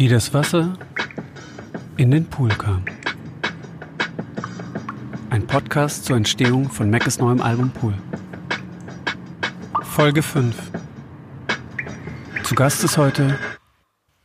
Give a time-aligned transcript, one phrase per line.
[0.00, 0.78] Wie das Wasser
[1.98, 2.86] in den Pool kam.
[5.28, 7.92] Ein Podcast zur Entstehung von Mackes neuem Album Pool.
[9.82, 10.56] Folge 5.
[12.44, 13.38] Zu Gast ist heute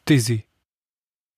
[0.08, 0.46] Dizzy.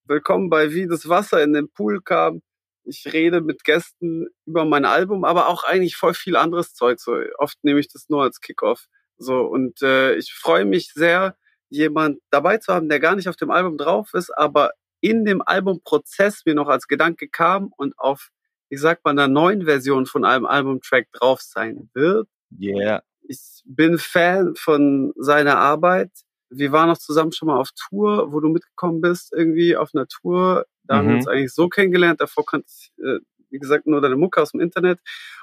[0.05, 2.43] Willkommen bei Wie das Wasser in den Pool kam.
[2.83, 6.99] Ich rede mit Gästen über mein Album, aber auch eigentlich voll viel anderes Zeug.
[6.99, 8.85] So oft nehme ich das nur als Kickoff.
[9.17, 11.35] So und äh, ich freue mich sehr,
[11.69, 14.71] jemand dabei zu haben, der gar nicht auf dem Album drauf ist, aber
[15.01, 18.29] in dem Albumprozess mir noch als Gedanke kam und auf,
[18.69, 22.27] ich sag mal, einer neuen Version von einem Albumtrack drauf sein wird.
[22.59, 23.03] Yeah.
[23.21, 26.11] Ich bin Fan von seiner Arbeit.
[26.49, 30.07] Wir waren auch zusammen schon mal auf Tour, wo du mitgekommen bist, irgendwie auf einer
[30.07, 30.65] Tour.
[30.85, 30.97] Da mhm.
[30.99, 31.17] haben wir Mhm.
[31.17, 32.21] uns eigentlich so kennengelernt.
[32.21, 34.99] Davor kannte ich, äh, wie gesagt, nur deine Mucke aus dem Internet.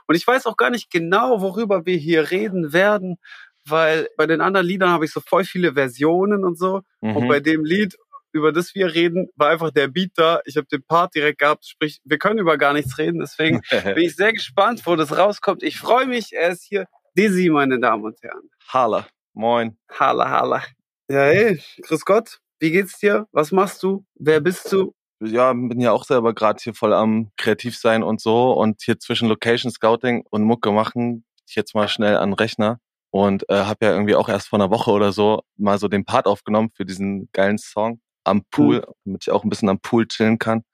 [0.06, 3.18] Und ich weiß auch gar nicht genau, worüber wir hier reden werden,
[3.68, 6.82] weil bei den anderen Liedern habe ich so voll viele Versionen und so.
[7.00, 7.28] Und Mhm.
[7.28, 7.96] bei dem Lied,
[8.32, 10.40] über das wir reden, war einfach der Beat da.
[10.44, 13.20] Ich habe den Part direkt gehabt, sprich, wir können über gar nichts reden.
[13.20, 13.60] Deswegen
[13.98, 15.62] bin ich sehr gespannt, wo das rauskommt.
[15.62, 16.86] Ich freue mich, er ist hier.
[17.16, 18.50] Dizzy, meine Damen und Herren.
[18.68, 19.06] Halle.
[19.34, 19.76] Moin.
[19.90, 20.62] Halla, halla.
[21.08, 22.38] Ja, hey, grüß Gott.
[22.58, 23.26] Wie geht's dir?
[23.30, 24.04] Was machst du?
[24.14, 24.94] Wer bist du?
[25.20, 28.98] Ja, bin ja auch selber gerade hier voll am kreativ sein und so und hier
[28.98, 32.80] zwischen Location Scouting und Mucke machen ich jetzt mal schnell an den Rechner
[33.14, 36.04] und äh, habe ja irgendwie auch erst vor einer Woche oder so mal so den
[36.04, 40.08] Part aufgenommen für diesen geilen Song am Pool, damit ich auch ein bisschen am Pool
[40.08, 40.64] chillen kann.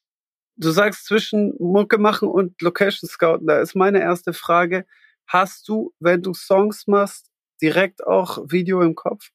[0.56, 3.46] Du sagst zwischen Mucke machen und Location Scouten.
[3.46, 4.86] Da ist meine erste Frage.
[5.26, 7.26] Hast du, wenn du Songs machst,
[7.60, 9.28] direkt auch Video im Kopf?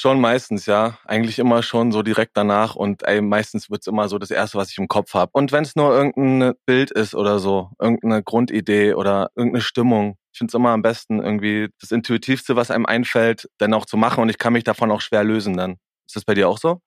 [0.00, 0.96] Schon meistens, ja.
[1.06, 4.70] Eigentlich immer schon so direkt danach und ey, meistens wird's immer so das Erste, was
[4.70, 5.30] ich im Kopf habe.
[5.34, 10.38] Und wenn es nur irgendein Bild ist oder so, irgendeine Grundidee oder irgendeine Stimmung, ich
[10.38, 14.22] finde es immer am besten irgendwie das Intuitivste, was einem einfällt, dann auch zu machen
[14.22, 15.78] und ich kann mich davon auch schwer lösen dann.
[16.06, 16.80] Ist das bei dir auch so?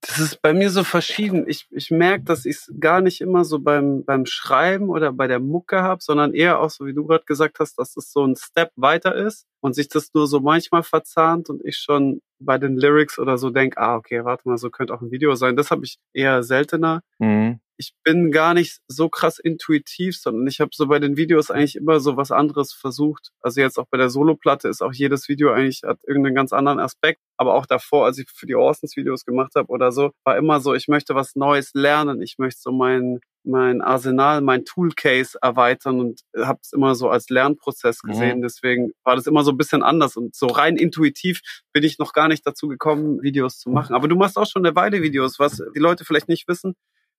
[0.00, 1.48] Das ist bei mir so verschieden.
[1.48, 5.26] Ich, ich merke, dass ich es gar nicht immer so beim, beim Schreiben oder bei
[5.26, 8.26] der Mucke habe, sondern eher auch so, wie du gerade gesagt hast, dass es so
[8.26, 12.58] ein Step weiter ist und sich das nur so manchmal verzahnt und ich schon bei
[12.58, 15.56] den Lyrics oder so denk, ah, okay, warte mal, so könnte auch ein Video sein.
[15.56, 17.00] Das habe ich eher seltener.
[17.18, 17.60] Mhm.
[17.76, 21.76] Ich bin gar nicht so krass intuitiv, sondern ich habe so bei den Videos eigentlich
[21.76, 23.30] immer so was anderes versucht.
[23.40, 26.78] Also jetzt auch bei der Soloplatte ist auch jedes Video eigentlich hat irgendeinen ganz anderen
[26.78, 27.20] Aspekt.
[27.36, 30.60] Aber auch davor, als ich für die Orsons Videos gemacht habe oder so, war immer
[30.60, 32.22] so, ich möchte was Neues lernen.
[32.22, 37.28] Ich möchte so mein mein Arsenal, mein Toolcase erweitern und habe es immer so als
[37.28, 38.08] Lernprozess Mhm.
[38.08, 38.40] gesehen.
[38.40, 41.42] Deswegen war das immer so ein bisschen anders und so rein intuitiv
[41.74, 43.94] bin ich noch gar nicht dazu gekommen, Videos zu machen.
[43.94, 46.74] Aber du machst auch schon eine Weile Videos, was die Leute vielleicht nicht wissen.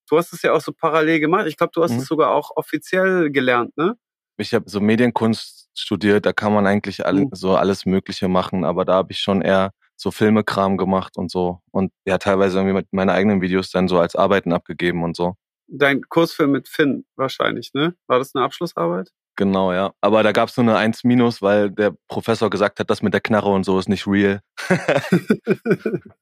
[0.09, 1.47] Du hast es ja auch so parallel gemacht.
[1.47, 1.97] Ich glaube, du hast Mhm.
[1.99, 3.95] es sogar auch offiziell gelernt, ne?
[4.37, 7.29] Ich habe so Medienkunst studiert, da kann man eigentlich alle, Mhm.
[7.33, 11.59] so alles Mögliche machen, aber da habe ich schon eher so Filmekram gemacht und so
[11.71, 15.35] und ja teilweise irgendwie mit meinen eigenen Videos dann so als Arbeiten abgegeben und so.
[15.67, 17.95] Dein Kursfilm mit Finn wahrscheinlich, ne?
[18.07, 19.11] War das eine Abschlussarbeit?
[19.37, 19.93] Genau, ja.
[20.01, 23.21] Aber da gab's nur eine 1 minus, weil der Professor gesagt hat, das mit der
[23.21, 24.41] Knarre und so ist nicht real.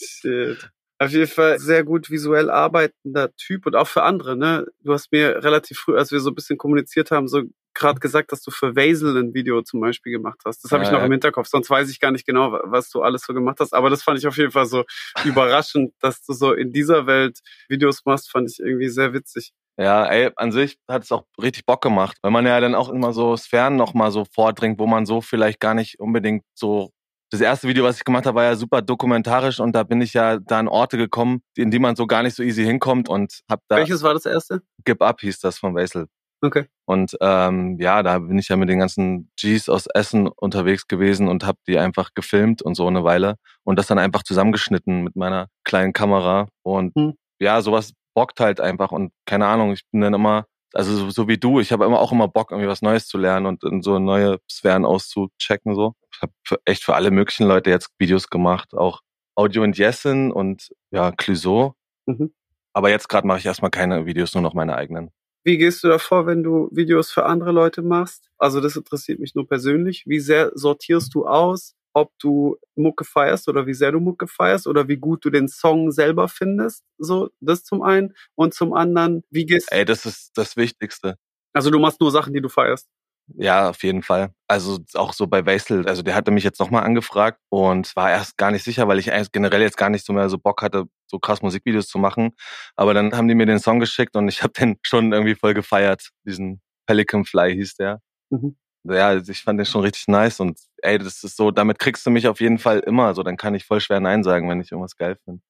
[0.00, 0.70] Shit.
[1.04, 4.66] Auf jeden Fall sehr gut visuell arbeitender Typ und auch für andere, ne?
[4.82, 7.42] Du hast mir relativ früh, als wir so ein bisschen kommuniziert haben, so
[7.74, 10.62] gerade gesagt, dass du für Vaisel ein Video zum Beispiel gemacht hast.
[10.64, 13.02] Das habe ich noch im Hinterkopf, sonst weiß ich gar nicht genau, wa- was du
[13.02, 13.74] alles so gemacht hast.
[13.74, 14.84] Aber das fand ich auf jeden Fall so
[15.24, 19.52] überraschend, dass du so in dieser Welt Videos machst, fand ich irgendwie sehr witzig.
[19.76, 22.88] Ja, ey, an sich hat es auch richtig Bock gemacht, weil man ja dann auch
[22.90, 26.90] immer so Sphären nochmal so vordringt, wo man so vielleicht gar nicht unbedingt so.
[27.34, 30.14] Das erste Video, was ich gemacht habe, war ja super dokumentarisch und da bin ich
[30.14, 33.40] ja da an Orte gekommen, in die man so gar nicht so easy hinkommt und
[33.50, 34.62] hab da Welches war das erste?
[34.84, 36.06] Give Up hieß das von Basil.
[36.42, 36.66] Okay.
[36.84, 41.26] Und ähm, ja, da bin ich ja mit den ganzen Gs aus Essen unterwegs gewesen
[41.26, 43.34] und habe die einfach gefilmt und so eine Weile
[43.64, 46.46] und das dann einfach zusammengeschnitten mit meiner kleinen Kamera.
[46.62, 47.14] Und Hm.
[47.40, 51.28] ja, sowas bockt halt einfach und keine Ahnung, ich bin dann immer, also so, so
[51.28, 53.82] wie du, ich habe immer auch immer Bock, irgendwie was Neues zu lernen und in
[53.82, 55.74] so neue Sphären auszuchecken.
[55.74, 55.94] So.
[56.12, 56.32] Ich habe
[56.64, 59.00] echt für alle möglichen Leute jetzt Videos gemacht, auch
[59.36, 61.74] Audio und Jessen und ja, Clouseau.
[62.06, 62.34] Mhm.
[62.72, 65.10] Aber jetzt gerade mache ich erstmal keine Videos, nur noch meine eigenen.
[65.44, 68.30] Wie gehst du davor, wenn du Videos für andere Leute machst?
[68.38, 70.04] Also das interessiert mich nur persönlich.
[70.06, 74.66] Wie sehr sortierst du aus, ob du Mucke feierst oder wie sehr du Mucke feierst
[74.66, 76.84] oder wie gut du den Song selber findest?
[76.98, 78.14] So, das zum einen.
[78.34, 81.16] Und zum anderen, wie gehst Ey, das ist das Wichtigste.
[81.52, 82.88] Also du machst nur Sachen, die du feierst.
[83.36, 84.34] Ja, auf jeden Fall.
[84.48, 88.36] Also auch so bei Basil, also der hatte mich jetzt nochmal angefragt und war erst
[88.36, 91.18] gar nicht sicher, weil ich generell jetzt gar nicht so mehr so Bock hatte, so
[91.18, 92.32] krass Musikvideos zu machen.
[92.76, 95.54] Aber dann haben die mir den Song geschickt und ich habe den schon irgendwie voll
[95.54, 96.10] gefeiert.
[96.26, 98.00] Diesen Pelican Fly hieß der.
[98.30, 98.56] Mhm.
[98.84, 102.04] Ja, also ich fand den schon richtig nice und ey, das ist so, damit kriegst
[102.04, 103.14] du mich auf jeden Fall immer.
[103.14, 105.42] So, dann kann ich voll schwer Nein sagen, wenn ich irgendwas geil finde.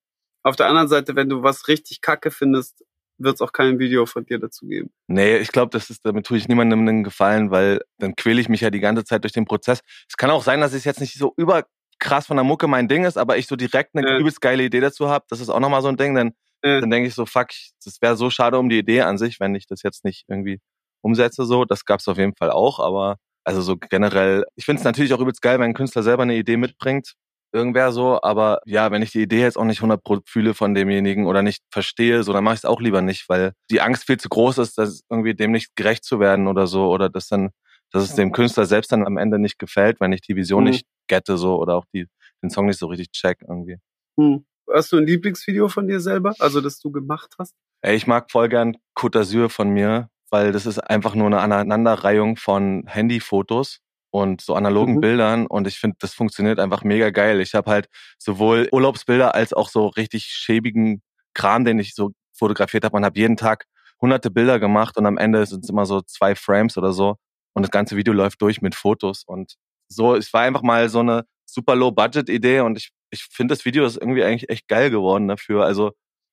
[0.44, 2.84] Auf der anderen Seite, wenn du was richtig kacke findest,
[3.18, 4.90] wird es auch kein Video von dir dazu geben.
[5.06, 8.48] Nee, ich glaube, das ist, damit tue ich niemandem einen Gefallen, weil dann quäle ich
[8.48, 9.80] mich ja die ganze Zeit durch den Prozess.
[10.08, 13.04] Es kann auch sein, dass es jetzt nicht so überkrass von der Mucke mein Ding
[13.04, 14.18] ist, aber ich so direkt eine ja.
[14.18, 15.24] übelst geile Idee dazu habe.
[15.28, 16.80] Das ist auch nochmal so ein Ding, denn ja.
[16.80, 17.48] dann denke ich so, fuck,
[17.84, 20.60] das wäre so schade um die Idee an sich, wenn ich das jetzt nicht irgendwie
[21.04, 21.64] umsetze so.
[21.64, 25.12] Das gab es auf jeden Fall auch, aber also so generell, ich finde es natürlich
[25.12, 27.14] auch übelst geil, wenn ein Künstler selber eine Idee mitbringt
[27.54, 31.26] irgendwer so, aber ja, wenn ich die Idee jetzt auch nicht 100 fühle von demjenigen
[31.26, 34.18] oder nicht verstehe, so, dann mache ich es auch lieber nicht, weil die Angst viel
[34.18, 37.50] zu groß ist, dass irgendwie dem nicht gerecht zu werden oder so oder dass dann,
[37.92, 40.70] dass es dem Künstler selbst dann am Ende nicht gefällt, wenn ich die Vision mhm.
[40.70, 42.08] nicht gette so oder auch die,
[42.42, 43.76] den Song nicht so richtig check irgendwie.
[44.16, 44.44] Mhm.
[44.72, 47.54] Hast du ein Lieblingsvideo von dir selber, also das du gemacht hast?
[47.82, 51.38] Ey, ich mag voll gern Côte d'Azur von mir, weil das ist einfach nur eine
[51.38, 53.78] Aneinanderreihung von Handyfotos
[54.10, 55.00] und so analogen mhm.
[55.00, 57.40] Bildern und ich finde, das funktioniert einfach mega geil.
[57.40, 57.86] Ich habe halt
[58.18, 61.02] sowohl Urlaubsbilder als auch so richtig schäbigen
[61.34, 63.66] Kram, den ich so fotografiert habe und habe jeden Tag
[64.02, 67.14] hunderte Bilder gemacht und am Ende sind es immer so zwei Frames oder so
[67.52, 69.54] und das ganze Video läuft durch mit Fotos und
[69.86, 73.86] so, es war einfach mal so eine super Low-Budget-Idee und ich, ich finde, das Video
[73.86, 75.64] ist irgendwie eigentlich echt geil geworden dafür.
[75.64, 75.92] Also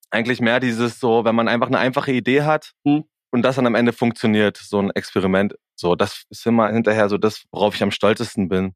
[0.10, 3.04] eigentlich mehr dieses so, wenn man einfach eine einfache Idee hat mhm.
[3.32, 7.18] Und das dann am Ende funktioniert, so ein Experiment so, das ist immer hinterher so
[7.18, 8.76] das, worauf ich am stolzesten bin.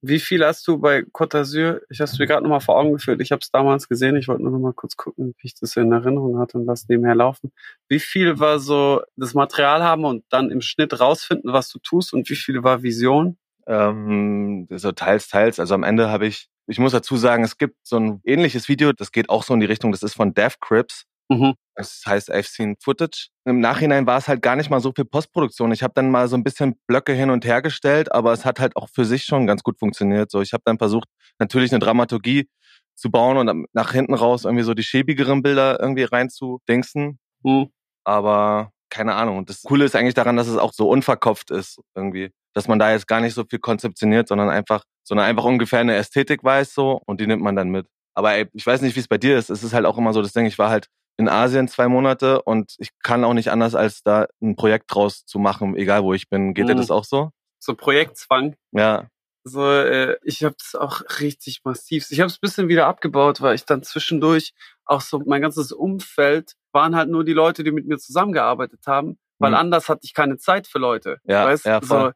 [0.00, 1.80] Wie viel hast du bei Côte d'Azur?
[1.90, 3.20] Ich habe es mir gerade nochmal vor Augen geführt.
[3.20, 4.16] Ich habe es damals gesehen.
[4.16, 6.88] Ich wollte nur noch mal kurz gucken, wie ich das in Erinnerung hatte und lass
[6.88, 7.52] nebenher laufen.
[7.88, 12.14] Wie viel war so das Material haben und dann im Schnitt rausfinden, was du tust
[12.14, 13.36] und wie viel war Vision?
[13.66, 15.60] Ähm, so teils, teils.
[15.60, 18.92] Also am Ende habe ich, ich muss dazu sagen, es gibt so ein ähnliches Video,
[18.92, 21.04] das geht auch so in die Richtung, das ist von Death Crips.
[21.28, 21.54] Mhm.
[21.74, 23.28] Das heißt I've seen footage.
[23.44, 25.72] Im Nachhinein war es halt gar nicht mal so viel Postproduktion.
[25.72, 28.60] Ich habe dann mal so ein bisschen Blöcke hin und her gestellt, aber es hat
[28.60, 30.30] halt auch für sich schon ganz gut funktioniert.
[30.30, 31.08] So, ich habe dann versucht,
[31.38, 32.48] natürlich eine Dramaturgie
[32.94, 37.18] zu bauen und nach hinten raus irgendwie so die schäbigeren Bilder irgendwie reinzudingsen.
[37.42, 37.68] Mhm.
[38.04, 39.38] Aber keine Ahnung.
[39.38, 42.30] Und das Coole ist eigentlich daran, dass es auch so unverkopft ist irgendwie.
[42.54, 45.96] Dass man da jetzt gar nicht so viel konzeptioniert, sondern einfach, sondern einfach ungefähr eine
[45.96, 47.86] Ästhetik weiß so und die nimmt man dann mit.
[48.14, 49.50] Aber ey, ich weiß nicht, wie es bei dir ist.
[49.50, 52.42] Es ist halt auch immer so das Ding, ich war halt in Asien zwei Monate
[52.42, 56.12] und ich kann auch nicht anders, als da ein Projekt draus zu machen, egal wo
[56.12, 56.54] ich bin.
[56.54, 56.68] Geht mhm.
[56.68, 57.30] dir das auch so?
[57.58, 58.54] So Projektzwang.
[58.72, 59.08] Ja.
[59.44, 62.06] So, äh, ich habe das auch richtig massiv.
[62.10, 64.52] Ich habe es bisschen wieder abgebaut, weil ich dann zwischendurch
[64.84, 69.18] auch so mein ganzes Umfeld waren halt nur die Leute, die mit mir zusammengearbeitet haben,
[69.38, 69.56] weil mhm.
[69.56, 71.18] anders hatte ich keine Zeit für Leute.
[71.24, 71.64] Ja, weißt?
[71.64, 72.08] ja voll.
[72.08, 72.12] So,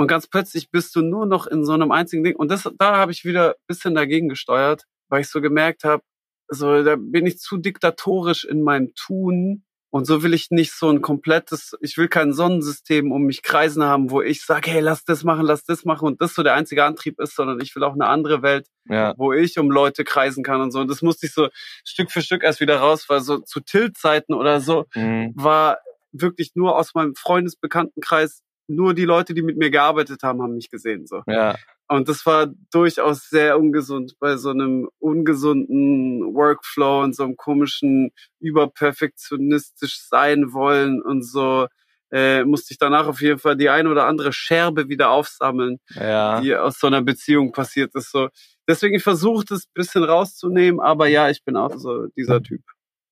[0.00, 2.34] und ganz plötzlich bist du nur noch in so einem einzigen Ding.
[2.34, 6.02] Und das, da habe ich wieder bisschen dagegen gesteuert, weil ich so gemerkt habe,
[6.50, 9.64] so, da bin ich zu diktatorisch in meinem Tun.
[9.92, 13.82] Und so will ich nicht so ein komplettes, ich will kein Sonnensystem um mich kreisen
[13.82, 16.54] haben, wo ich sage, hey, lass das machen, lass das machen und das so der
[16.54, 19.14] einzige Antrieb ist, sondern ich will auch eine andere Welt, ja.
[19.16, 20.78] wo ich um Leute kreisen kann und so.
[20.78, 21.48] Und das musste ich so
[21.84, 25.32] Stück für Stück erst wieder raus, weil so zu Tilt-Zeiten oder so mhm.
[25.34, 25.78] war
[26.12, 30.70] wirklich nur aus meinem Freundesbekanntenkreis nur die Leute, die mit mir gearbeitet haben, haben mich
[30.70, 31.06] gesehen.
[31.06, 31.22] So.
[31.26, 31.56] Ja.
[31.90, 38.12] Und das war durchaus sehr ungesund bei so einem ungesunden Workflow und so einem komischen
[38.38, 41.66] überperfektionistisch sein wollen und so
[42.12, 46.40] äh, musste ich danach auf jeden Fall die ein oder andere Scherbe wieder aufsammeln, ja.
[46.40, 48.12] die aus so einer Beziehung passiert ist.
[48.12, 48.28] So
[48.68, 52.62] deswegen ich versuche das bisschen rauszunehmen, aber ja, ich bin auch so dieser Typ.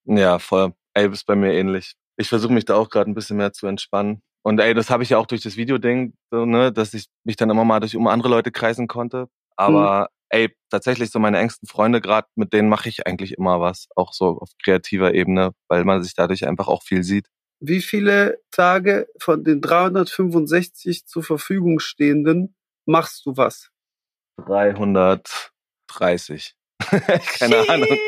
[0.04, 0.72] Ja, voll.
[0.94, 1.94] Ey, bist bei mir ähnlich.
[2.16, 4.22] Ich versuche mich da auch gerade ein bisschen mehr zu entspannen.
[4.42, 7.36] Und ey, das habe ich ja auch durch das Video-Ding, so, ne, dass ich mich
[7.36, 9.28] dann immer mal durch um andere Leute kreisen konnte.
[9.56, 10.06] Aber mhm.
[10.30, 14.12] ey, tatsächlich so meine engsten Freunde gerade, mit denen mache ich eigentlich immer was, auch
[14.12, 17.26] so auf kreativer Ebene, weil man sich dadurch einfach auch viel sieht.
[17.60, 22.54] Wie viele Tage von den 365 zur Verfügung stehenden
[22.86, 23.70] machst du was?
[24.46, 26.54] 330.
[26.80, 27.98] Keine Ahnung.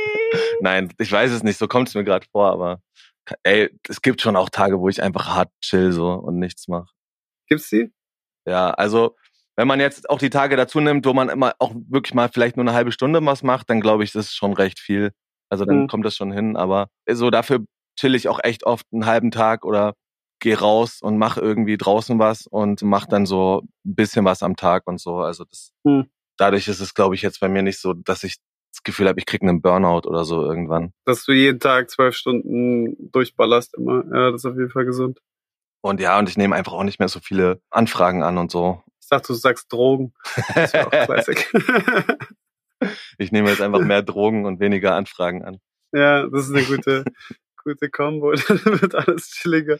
[0.61, 2.81] Nein, ich weiß es nicht, so kommt es mir gerade vor, aber
[3.43, 6.91] ey, es gibt schon auch Tage, wo ich einfach hart chill so und nichts mache.
[7.49, 7.93] Gibt's die?
[8.47, 9.17] Ja, also
[9.57, 12.57] wenn man jetzt auch die Tage dazu nimmt, wo man immer auch wirklich mal vielleicht
[12.57, 15.13] nur eine halbe Stunde was macht, dann glaube ich, das ist schon recht viel.
[15.51, 15.87] Also dann mhm.
[15.89, 16.57] kommt das schon hin.
[16.57, 17.65] Aber so dafür
[17.99, 19.95] chill ich auch echt oft einen halben Tag oder
[20.41, 24.57] geh raus und mach irgendwie draußen was und mach dann so ein bisschen was am
[24.57, 25.19] Tag und so.
[25.19, 26.09] Also das, mhm.
[26.39, 28.37] dadurch ist es, glaube ich, jetzt bei mir nicht so, dass ich
[28.73, 30.93] das Gefühl habe, ich kriege einen Burnout oder so irgendwann.
[31.05, 34.05] Dass du jeden Tag zwölf Stunden durchballerst immer.
[34.13, 35.21] Ja, das ist auf jeden Fall gesund.
[35.83, 38.83] Und ja, und ich nehme einfach auch nicht mehr so viele Anfragen an und so.
[39.01, 40.13] Ich dachte, du sagst Drogen.
[40.55, 41.53] Das wäre auch Classic.
[43.19, 45.59] ich nehme jetzt einfach mehr Drogen und weniger Anfragen an.
[45.93, 47.05] Ja, das ist eine gute,
[47.65, 48.33] gute Kombo.
[48.49, 49.79] Dann wird alles chilliger.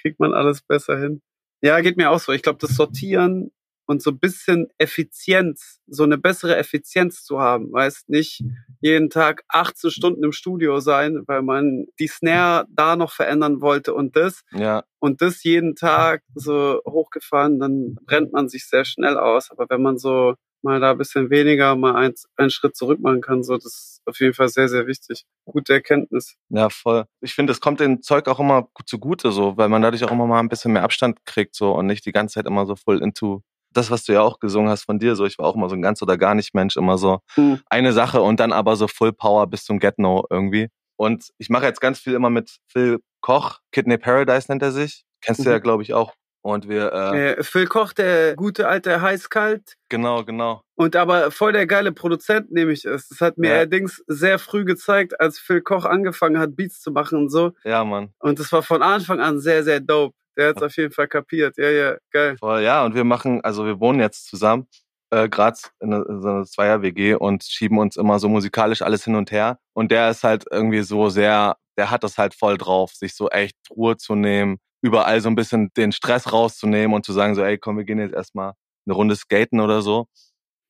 [0.00, 1.22] Kriegt man alles besser hin.
[1.62, 2.32] Ja, geht mir auch so.
[2.32, 3.50] Ich glaube, das Sortieren
[3.90, 7.72] und so ein bisschen Effizienz, so eine bessere Effizienz zu haben.
[7.72, 8.44] Weißt nicht
[8.80, 13.92] jeden Tag 18 Stunden im Studio sein, weil man die Snare da noch verändern wollte
[13.92, 14.42] und das.
[14.52, 14.84] Ja.
[15.00, 19.50] Und das jeden Tag so hochgefahren, dann brennt man sich sehr schnell aus.
[19.50, 23.20] Aber wenn man so mal da ein bisschen weniger, mal ein, einen Schritt zurück machen
[23.20, 25.24] kann, so das ist auf jeden Fall sehr, sehr wichtig.
[25.46, 26.36] Gute Erkenntnis.
[26.48, 27.06] Ja, voll.
[27.20, 30.26] Ich finde, es kommt dem Zeug auch immer zugute, so, weil man dadurch auch immer
[30.26, 33.02] mal ein bisschen mehr Abstand kriegt, so und nicht die ganze Zeit immer so voll
[33.02, 35.68] into das, was du ja auch gesungen hast von dir, so ich war auch immer
[35.68, 37.60] so ein ganz oder gar nicht Mensch, immer so hm.
[37.66, 40.68] eine Sache und dann aber so Full Power bis zum Get No irgendwie.
[40.96, 45.04] Und ich mache jetzt ganz viel immer mit Phil Koch, Kidney Paradise nennt er sich.
[45.22, 45.44] Kennst mhm.
[45.44, 45.62] du ja, mhm.
[45.62, 46.14] glaube ich, auch.
[46.42, 46.92] Und wir.
[46.92, 49.76] Äh, äh, Phil Koch, der gute alte Heißkalt.
[49.90, 50.62] Genau, genau.
[50.74, 53.08] Und aber voll der geile Produzent, nehme ich es.
[53.08, 53.56] Das hat mir ja.
[53.56, 57.52] allerdings sehr früh gezeigt, als Phil Koch angefangen hat, Beats zu machen und so.
[57.64, 58.14] Ja, Mann.
[58.18, 60.14] Und das war von Anfang an sehr, sehr dope.
[60.36, 61.56] Der hat es auf jeden Fall kapiert.
[61.58, 62.36] Ja, ja, geil.
[62.38, 64.68] Voll, ja, und wir machen, also wir wohnen jetzt zusammen,
[65.10, 69.16] äh, gerade in, in so einer Zweier-WG und schieben uns immer so musikalisch alles hin
[69.16, 69.58] und her.
[69.74, 73.28] Und der ist halt irgendwie so sehr, der hat das halt voll drauf, sich so
[73.28, 77.42] echt Ruhe zu nehmen, überall so ein bisschen den Stress rauszunehmen und zu sagen so,
[77.42, 78.52] ey, komm, wir gehen jetzt erstmal
[78.86, 80.06] eine Runde skaten oder so.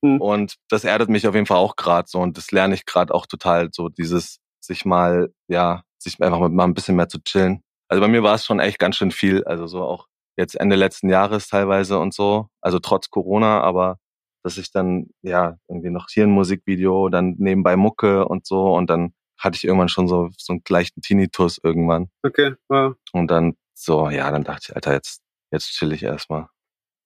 [0.01, 0.19] Mhm.
[0.19, 3.13] Und das erdet mich auf jeden Fall auch gerade so und das lerne ich gerade
[3.13, 7.63] auch total so dieses sich mal ja sich einfach mal ein bisschen mehr zu chillen
[7.91, 9.43] also bei mir war es schon echt ganz schön viel.
[9.43, 10.07] Also so auch
[10.37, 12.47] jetzt Ende letzten Jahres teilweise und so.
[12.61, 13.97] Also trotz Corona, aber
[14.43, 18.89] dass ich dann ja irgendwie noch hier ein Musikvideo, dann nebenbei Mucke und so und
[18.89, 22.09] dann hatte ich irgendwann schon so so einen leichten Tinnitus irgendwann.
[22.23, 22.95] Okay, wow.
[23.11, 25.21] Und dann so, ja, dann dachte ich, Alter, jetzt
[25.51, 26.47] jetzt chill ich erstmal.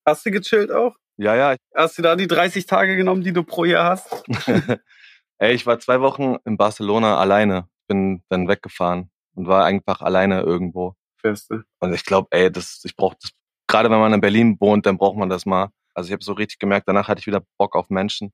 [0.06, 0.94] Hast du gechillt auch?
[1.16, 1.56] Ja, ja.
[1.74, 4.22] Hast du da die 30 Tage genommen, die du pro Jahr hast?
[5.38, 10.40] ey, ich war zwei Wochen in Barcelona alleine, bin dann weggefahren und war einfach alleine
[10.40, 10.94] irgendwo.
[11.20, 11.64] Feste.
[11.78, 13.30] Und ich glaube, ey, das, ich brauche das,
[13.68, 15.70] gerade wenn man in Berlin wohnt, dann braucht man das mal.
[15.94, 18.32] Also ich habe so richtig gemerkt, danach hatte ich wieder Bock auf Menschen.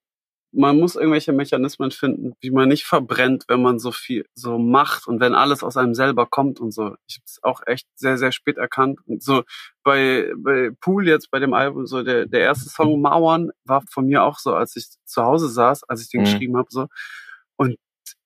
[0.54, 5.06] Man muss irgendwelche Mechanismen finden, wie man nicht verbrennt, wenn man so viel so macht
[5.06, 6.94] und wenn alles aus einem selber kommt und so.
[7.06, 9.00] Ich habe es auch echt sehr, sehr spät erkannt.
[9.06, 9.44] Und so
[9.82, 14.06] bei, bei Pool jetzt, bei dem Album, so der, der erste Song Mauern war von
[14.06, 16.25] mir auch so, als ich zu Hause saß, als ich den mhm.
[16.26, 16.88] geschrieben habe, so.
[17.56, 17.78] Und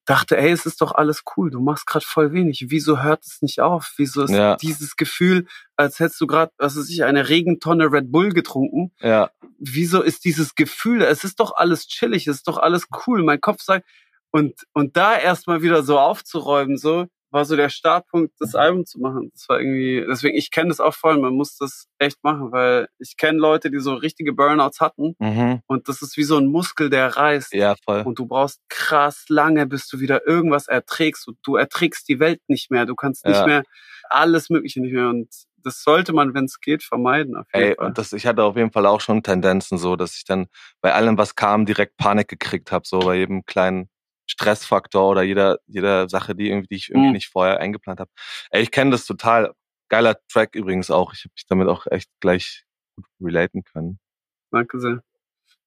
[0.06, 2.66] dachte, ey, es ist doch alles cool, du machst gerade voll wenig.
[2.68, 3.92] Wieso hört es nicht auf?
[3.96, 4.56] Wieso ist ja.
[4.56, 5.46] dieses Gefühl,
[5.76, 8.92] als hättest du gerade, was weiß ich, eine Regentonne Red Bull getrunken?
[9.00, 9.30] Ja.
[9.58, 13.22] Wieso ist dieses Gefühl, es ist doch alles chillig, es ist doch alles cool.
[13.22, 13.86] Mein Kopf sagt,
[14.30, 18.98] und, und da erstmal wieder so aufzuräumen, so, war so der Startpunkt, das Album zu
[18.98, 19.30] machen.
[19.34, 22.88] Das war irgendwie, deswegen, ich kenne das auch voll, man muss das echt machen, weil
[22.98, 25.60] ich kenne Leute, die so richtige Burnouts hatten mhm.
[25.66, 27.52] und das ist wie so ein Muskel, der reißt.
[27.52, 28.00] Ja, voll.
[28.02, 31.28] Und du brauchst krass lange, bis du wieder irgendwas erträgst.
[31.28, 33.46] Und du erträgst die Welt nicht mehr, du kannst nicht ja.
[33.46, 33.62] mehr
[34.08, 35.28] alles Mögliche nicht mehr und
[35.62, 37.42] das sollte man, wenn es geht, vermeiden.
[37.50, 37.86] Ey, Fall.
[37.86, 40.46] und das, ich hatte auf jeden Fall auch schon Tendenzen so, dass ich dann
[40.80, 43.90] bei allem, was kam, direkt Panik gekriegt habe, so bei jedem kleinen
[44.26, 47.12] Stressfaktor oder jeder, jeder Sache, die irgendwie, die ich irgendwie mhm.
[47.14, 48.10] nicht vorher eingeplant habe.
[48.50, 49.52] Ey, ich kenne das total.
[49.88, 51.12] Geiler Track übrigens auch.
[51.12, 52.64] Ich habe mich damit auch echt gleich
[52.96, 53.98] gut relaten können.
[54.50, 55.02] Danke sehr.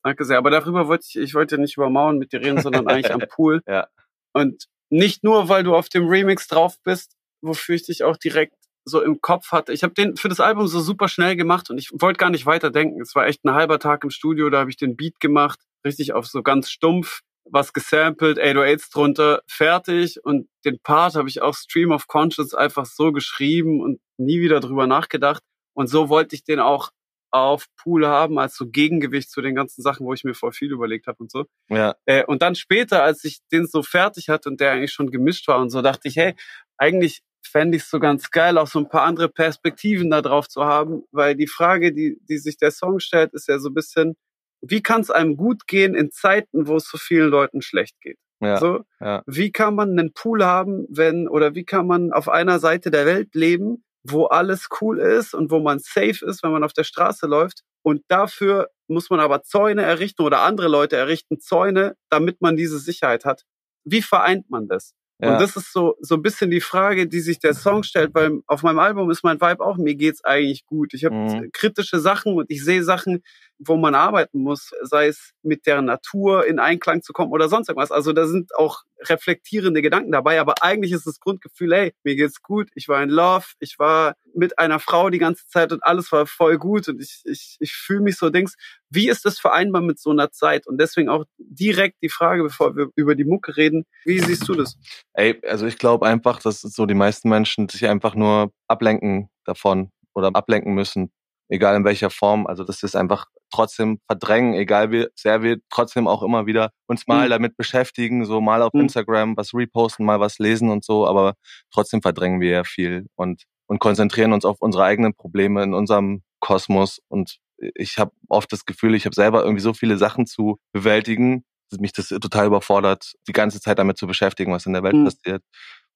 [0.03, 0.37] Danke sehr.
[0.37, 3.19] Aber darüber wollte ich, ich wollte nicht über Mauern mit dir reden, sondern eigentlich am
[3.29, 3.61] Pool.
[3.67, 3.87] Ja.
[4.33, 8.55] Und nicht nur, weil du auf dem Remix drauf bist, wofür ich dich auch direkt
[8.85, 9.71] so im Kopf hatte.
[9.71, 12.45] Ich habe den für das Album so super schnell gemacht und ich wollte gar nicht
[12.45, 13.01] weiter denken.
[13.01, 16.13] Es war echt ein halber Tag im Studio, da habe ich den Beat gemacht, richtig
[16.13, 17.21] auf so ganz stumpf
[17.51, 20.23] was gesampelt, 808s drunter, fertig.
[20.23, 24.59] Und den Part habe ich auch Stream of Conscious einfach so geschrieben und nie wieder
[24.59, 25.43] drüber nachgedacht.
[25.73, 26.91] Und so wollte ich den auch
[27.31, 30.71] auf Pool haben als so Gegengewicht zu den ganzen Sachen, wo ich mir vor viel
[30.71, 31.45] überlegt habe und so.
[31.69, 31.95] Ja.
[32.05, 35.47] Äh, und dann später, als ich den so fertig hatte und der eigentlich schon gemischt
[35.47, 36.35] war und so, dachte ich, hey,
[36.77, 40.47] eigentlich fände ich es so ganz geil, auch so ein paar andere Perspektiven da drauf
[40.47, 43.73] zu haben, weil die Frage, die, die sich der Song stellt, ist ja so ein
[43.73, 44.15] bisschen,
[44.61, 48.17] wie kann es einem gut gehen in Zeiten, wo es so vielen Leuten schlecht geht?
[48.41, 49.21] Ja, so, ja.
[49.25, 53.05] wie kann man einen Pool haben, wenn oder wie kann man auf einer Seite der
[53.05, 56.85] Welt leben, wo alles cool ist und wo man safe ist, wenn man auf der
[56.85, 62.41] Straße läuft und dafür muss man aber Zäune errichten oder andere Leute errichten Zäune, damit
[62.41, 63.43] man diese Sicherheit hat.
[63.83, 64.93] Wie vereint man das?
[65.21, 65.33] Ja.
[65.33, 68.39] Und das ist so, so ein bisschen die Frage, die sich der Song stellt, weil
[68.47, 70.93] auf meinem Album ist mein Vibe auch, mir geht's eigentlich gut.
[70.93, 71.49] Ich habe mhm.
[71.51, 73.21] kritische Sachen und ich sehe Sachen,
[73.59, 77.67] wo man arbeiten muss, sei es mit der Natur in Einklang zu kommen oder sonst
[77.67, 77.91] irgendwas.
[77.91, 82.41] Also da sind auch reflektierende Gedanken dabei, aber eigentlich ist das Grundgefühl, hey, mir geht's
[82.41, 86.11] gut, ich war in Love, ich war mit einer Frau die ganze Zeit und alles
[86.11, 88.55] war voll gut und ich, ich, ich fühle mich so Dings.
[88.89, 90.65] Wie ist das vereinbar mit so einer Zeit?
[90.65, 94.53] Und deswegen auch direkt die Frage, bevor wir über die Mucke reden, wie siehst du
[94.53, 94.77] das?
[95.13, 99.91] Ey, also ich glaube einfach, dass so die meisten Menschen sich einfach nur ablenken davon
[100.13, 101.11] oder ablenken müssen,
[101.49, 102.47] egal in welcher Form.
[102.47, 107.07] Also das ist einfach trotzdem verdrängen, egal wie sehr wir trotzdem auch immer wieder uns
[107.07, 107.31] mal mhm.
[107.31, 108.81] damit beschäftigen, so mal auf mhm.
[108.81, 111.35] Instagram was reposten, mal was lesen und so, aber
[111.71, 116.21] trotzdem verdrängen wir ja viel und, und konzentrieren uns auf unsere eigenen Probleme in unserem
[116.39, 117.39] Kosmos und
[117.75, 121.79] ich habe oft das Gefühl, ich habe selber irgendwie so viele Sachen zu bewältigen, dass
[121.79, 125.05] mich das total überfordert, die ganze Zeit damit zu beschäftigen, was in der Welt mhm.
[125.05, 125.43] passiert.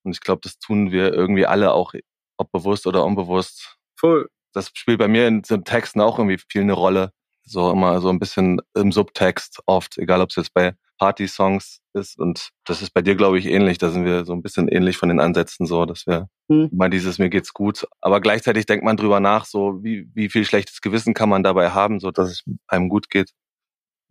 [0.04, 1.94] Und ich glaube, das tun wir irgendwie alle auch,
[2.38, 3.78] ob bewusst oder unbewusst.
[3.98, 4.30] Voll.
[4.54, 7.12] Das spielt bei mir in den Texten auch irgendwie viel eine Rolle.
[7.46, 12.18] So immer so ein bisschen im Subtext oft, egal ob es jetzt bei Party-Songs ist.
[12.18, 13.78] Und das ist bei dir, glaube ich, ähnlich.
[13.78, 16.70] Da sind wir so ein bisschen ähnlich von den Ansätzen so, dass wir hm.
[16.72, 17.86] mal dieses mir geht's gut.
[18.02, 21.72] Aber gleichzeitig denkt man drüber nach, so wie, wie viel schlechtes Gewissen kann man dabei
[21.72, 23.32] haben, so dass es einem gut geht.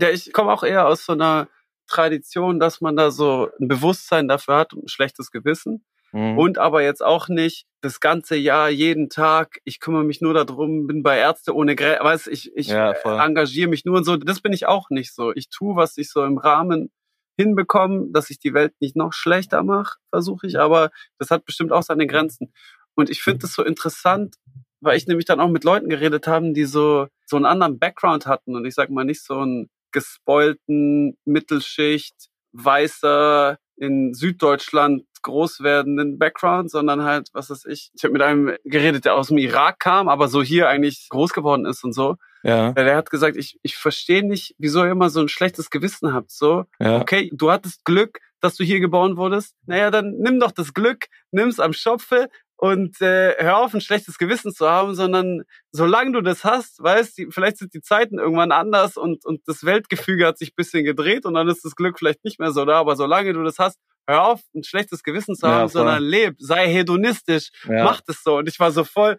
[0.00, 1.48] Ja, ich komme auch eher aus so einer
[1.86, 5.84] Tradition, dass man da so ein Bewusstsein dafür hat und ein schlechtes Gewissen.
[6.12, 6.38] Mhm.
[6.38, 10.86] Und aber jetzt auch nicht das ganze Jahr, jeden Tag, ich kümmere mich nur darum,
[10.86, 14.16] bin bei Ärzte ohne Grenzen, weiß ich, ich ja, engagiere mich nur und so.
[14.16, 15.32] Das bin ich auch nicht so.
[15.32, 16.90] Ich tue, was ich so im Rahmen
[17.38, 21.72] hinbekomme, dass ich die Welt nicht noch schlechter mache, versuche ich, aber das hat bestimmt
[21.72, 22.52] auch seine Grenzen.
[22.94, 24.36] Und ich finde das so interessant,
[24.80, 28.26] weil ich nämlich dann auch mit Leuten geredet haben, die so, so einen anderen Background
[28.26, 36.18] hatten und ich sag mal nicht so einen gespoilten Mittelschicht, weißer, in Süddeutschland groß werdenden
[36.18, 39.78] Background, sondern halt, was weiß ich, ich habe mit einem geredet, der aus dem Irak
[39.78, 42.16] kam, aber so hier eigentlich groß geworden ist und so.
[42.42, 42.72] Ja.
[42.72, 46.32] Der hat gesagt, ich, ich verstehe nicht, wieso ihr immer so ein schlechtes Gewissen habt.
[46.32, 47.00] So, ja.
[47.00, 49.54] okay, du hattest Glück, dass du hier geboren wurdest.
[49.66, 52.28] Naja, dann nimm doch das Glück, nimm's am Schopfe
[52.62, 55.42] und äh, hör auf, ein schlechtes Gewissen zu haben, sondern
[55.72, 59.64] solange du das hast, weißt, die, vielleicht sind die Zeiten irgendwann anders und, und das
[59.64, 62.78] Weltgefüge hat sich bisschen gedreht und dann ist das Glück vielleicht nicht mehr so da,
[62.78, 66.36] aber solange du das hast, hör auf, ein schlechtes Gewissen zu haben, ja, sondern leb,
[66.38, 67.82] sei hedonistisch, ja.
[67.82, 68.36] mach das so.
[68.36, 69.18] Und ich war so voll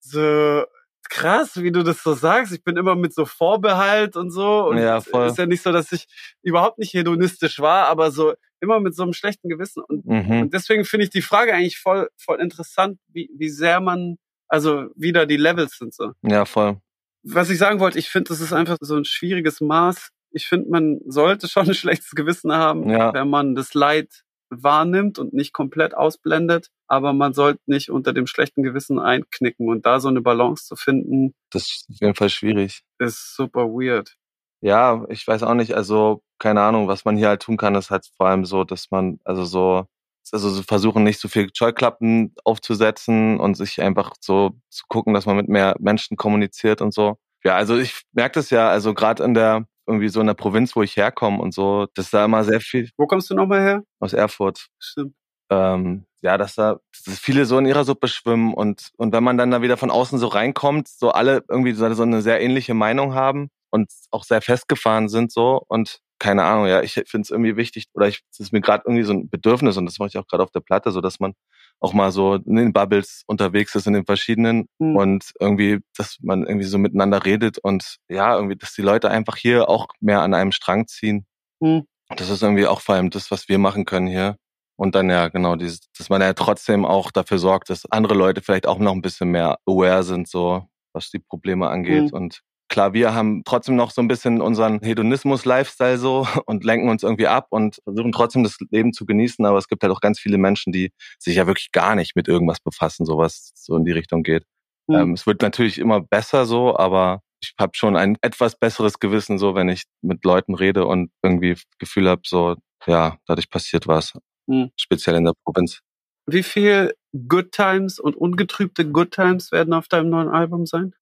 [0.00, 0.64] so
[1.08, 2.52] krass, wie du das so sagst.
[2.52, 4.68] Ich bin immer mit so Vorbehalt und so.
[4.68, 5.26] Und ja, voll.
[5.26, 6.06] ist ja nicht so, dass ich
[6.42, 9.82] überhaupt nicht hedonistisch war, aber so immer mit so einem schlechten Gewissen.
[9.86, 10.42] Und, mhm.
[10.42, 14.16] und deswegen finde ich die Frage eigentlich voll, voll interessant, wie, wie sehr man,
[14.48, 16.12] also wieder die Levels sind so.
[16.22, 16.80] Ja, voll.
[17.22, 20.10] Was ich sagen wollte, ich finde, das ist einfach so ein schwieriges Maß.
[20.30, 23.12] Ich finde, man sollte schon ein schlechtes Gewissen haben, ja.
[23.14, 28.26] wenn man das Leid wahrnimmt und nicht komplett ausblendet, aber man sollte nicht unter dem
[28.26, 31.34] schlechten Gewissen einknicken und da so eine Balance zu finden.
[31.50, 32.82] Das ist auf jeden Fall schwierig.
[32.98, 34.16] Ist super weird.
[34.60, 37.90] Ja, ich weiß auch nicht, also keine Ahnung, was man hier halt tun kann, ist
[37.90, 39.86] halt vor allem so, dass man, also so,
[40.32, 45.26] also so versuchen nicht so viel Scheuklappen aufzusetzen und sich einfach so zu gucken, dass
[45.26, 47.18] man mit mehr Menschen kommuniziert und so.
[47.44, 50.76] Ja, also ich merke das ja, also gerade in der, irgendwie so in der Provinz,
[50.76, 52.90] wo ich herkomme und so, dass da immer sehr viel.
[52.96, 53.82] Wo kommst du nochmal her?
[54.00, 54.68] Aus Erfurt.
[54.78, 55.14] Stimmt.
[55.50, 59.38] Ähm, ja, dass da dass viele so in ihrer Suppe schwimmen und, und wenn man
[59.38, 63.14] dann da wieder von außen so reinkommt, so alle irgendwie so eine sehr ähnliche Meinung
[63.14, 67.56] haben und auch sehr festgefahren sind so und keine Ahnung, ja, ich finde es irgendwie
[67.56, 70.18] wichtig oder ich es ist mir gerade irgendwie so ein Bedürfnis und das mache ich
[70.18, 71.34] auch gerade auf der Platte, so dass man
[71.80, 74.96] auch mal so in den Bubbles unterwegs ist in den verschiedenen mhm.
[74.96, 79.36] und irgendwie, dass man irgendwie so miteinander redet und ja, irgendwie, dass die Leute einfach
[79.36, 81.26] hier auch mehr an einem Strang ziehen.
[81.60, 81.86] Mhm.
[82.16, 84.36] Das ist irgendwie auch vor allem das, was wir machen können hier.
[84.76, 88.42] Und dann ja, genau, dieses, dass man ja trotzdem auch dafür sorgt, dass andere Leute
[88.42, 92.12] vielleicht auch noch ein bisschen mehr aware sind, so was die Probleme angeht.
[92.12, 92.16] Mhm.
[92.16, 97.02] Und klar, wir haben trotzdem noch so ein bisschen unseren Hedonismus-Lifestyle so und lenken uns
[97.02, 99.44] irgendwie ab und versuchen trotzdem das Leben zu genießen.
[99.44, 102.28] Aber es gibt halt auch ganz viele Menschen, die sich ja wirklich gar nicht mit
[102.28, 104.44] irgendwas befassen, so was so in die Richtung geht.
[104.86, 104.94] Mhm.
[104.94, 109.38] Ähm, es wird natürlich immer besser so, aber ich habe schon ein etwas besseres Gewissen,
[109.38, 114.14] so wenn ich mit Leuten rede und irgendwie Gefühl habe, so ja, dadurch passiert was,
[114.46, 114.70] mhm.
[114.76, 115.80] speziell in der Provinz.
[116.26, 116.94] Wie viel
[117.28, 120.94] Good Times und ungetrübte Good Times werden auf deinem neuen Album sein?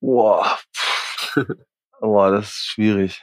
[0.00, 0.58] Boah,
[2.00, 3.22] Boah, das ist schwierig.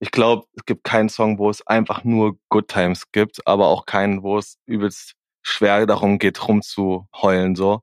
[0.00, 3.86] Ich glaube, es gibt keinen Song, wo es einfach nur Good Times gibt, aber auch
[3.86, 7.80] keinen, wo es übelst schwer darum geht, rumzuheulen so.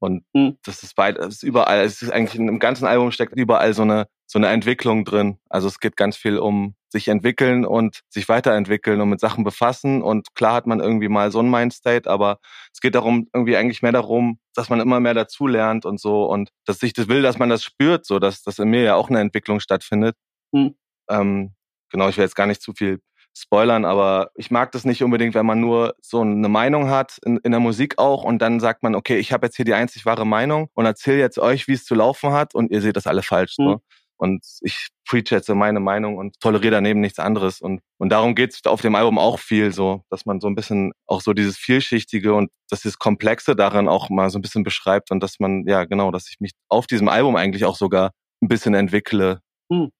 [0.00, 0.58] Und mhm.
[0.64, 0.96] das ist
[1.34, 5.04] ist überall, es ist eigentlich dem ganzen Album steckt überall so eine so eine Entwicklung
[5.04, 5.38] drin.
[5.48, 10.02] Also es geht ganz viel um sich entwickeln und sich weiterentwickeln und mit Sachen befassen.
[10.02, 12.38] Und klar hat man irgendwie mal so ein Mindstate, aber
[12.72, 16.50] es geht darum, irgendwie eigentlich mehr darum, dass man immer mehr dazulernt und so und
[16.66, 19.08] dass ich das will, dass man das spürt, so dass, dass in mir ja auch
[19.08, 20.14] eine Entwicklung stattfindet.
[20.52, 20.76] Mhm.
[21.08, 21.54] Ähm,
[21.90, 23.00] genau, ich will jetzt gar nicht zu viel
[23.34, 27.38] spoilern, aber ich mag das nicht unbedingt, wenn man nur so eine Meinung hat, in,
[27.38, 30.04] in der Musik auch, und dann sagt man, okay, ich habe jetzt hier die einzig
[30.06, 33.06] wahre Meinung und erzähle jetzt euch, wie es zu laufen hat und ihr seht das
[33.06, 33.54] alle falsch.
[33.58, 33.64] Mhm.
[33.64, 33.80] So.
[34.18, 37.60] Und ich preach jetzt meine Meinung und toleriere daneben nichts anderes.
[37.60, 40.92] Und, und darum geht's auf dem Album auch viel so, dass man so ein bisschen
[41.06, 45.10] auch so dieses Vielschichtige und das ist Komplexe darin auch mal so ein bisschen beschreibt
[45.10, 48.48] und dass man, ja genau, dass ich mich auf diesem Album eigentlich auch sogar ein
[48.48, 49.90] bisschen entwickle Hm.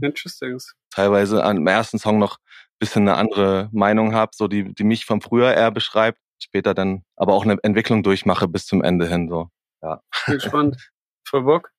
[0.00, 0.58] Interesting.
[0.90, 2.38] Teilweise am ersten Song noch
[2.78, 7.02] bisschen eine andere Meinung habe, so die, die mich von früher eher beschreibt, später dann
[7.16, 9.28] aber auch eine Entwicklung durchmache bis zum Ende hin.
[9.28, 9.48] So.
[9.82, 10.02] Ja.
[10.26, 10.90] Bin gespannt.
[11.26, 11.72] Voll Bock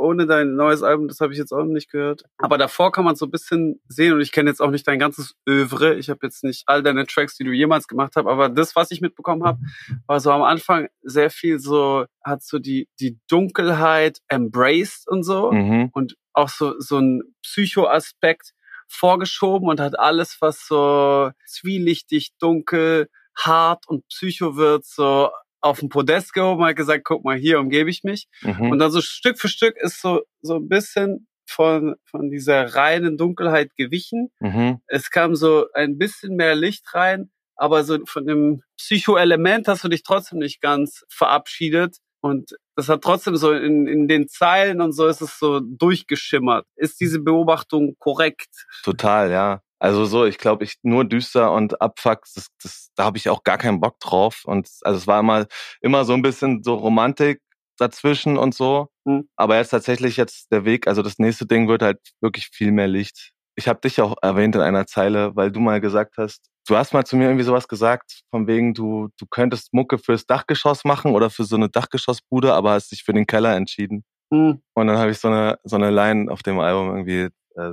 [0.00, 2.24] ohne dein neues Album, das habe ich jetzt auch noch nicht gehört.
[2.38, 4.98] Aber davor kann man so ein bisschen sehen und ich kenne jetzt auch nicht dein
[4.98, 5.94] ganzes Övre.
[5.96, 8.90] Ich habe jetzt nicht all deine Tracks, die du jemals gemacht hast, aber das, was
[8.90, 9.58] ich mitbekommen habe,
[10.06, 15.52] war so am Anfang sehr viel so, hat so die, die Dunkelheit embraced und so
[15.52, 15.90] Mhm.
[15.92, 18.52] und auch so, so ein Psycho-Aspekt
[18.88, 25.30] vorgeschoben und hat alles, was so zwielichtig, dunkel, hart und psycho wird, so
[25.60, 28.28] auf den Podest gehoben, hat gesagt, guck mal, hier umgebe ich mich.
[28.42, 28.70] Mhm.
[28.70, 33.16] Und dann so Stück für Stück ist so, so ein bisschen von, von dieser reinen
[33.16, 34.30] Dunkelheit gewichen.
[34.40, 34.80] Mhm.
[34.86, 39.88] Es kam so ein bisschen mehr Licht rein, aber so von dem Psychoelement hast du
[39.88, 41.98] dich trotzdem nicht ganz verabschiedet.
[42.22, 46.66] Und das hat trotzdem so in, in den Zeilen und so ist es so durchgeschimmert.
[46.76, 48.66] Ist diese Beobachtung korrekt?
[48.82, 49.62] Total, ja.
[49.80, 53.42] Also so, ich glaube, ich nur düster und Abfuck, das, das, da habe ich auch
[53.44, 54.42] gar keinen Bock drauf.
[54.44, 55.46] Und also es war immer,
[55.80, 57.40] immer so ein bisschen so Romantik
[57.78, 58.88] dazwischen und so.
[59.06, 59.28] Mhm.
[59.36, 62.88] Aber jetzt tatsächlich jetzt der Weg, also das nächste Ding wird halt wirklich viel mehr
[62.88, 63.32] Licht.
[63.56, 66.92] Ich habe dich auch erwähnt in einer Zeile, weil du mal gesagt hast, du hast
[66.92, 71.14] mal zu mir irgendwie sowas gesagt, von wegen du, du könntest Mucke fürs Dachgeschoss machen
[71.14, 74.04] oder für so eine Dachgeschossbude, aber hast dich für den Keller entschieden.
[74.32, 74.62] Hm.
[74.74, 77.72] Und dann habe ich so eine, so eine Line auf dem Album irgendwie, äh,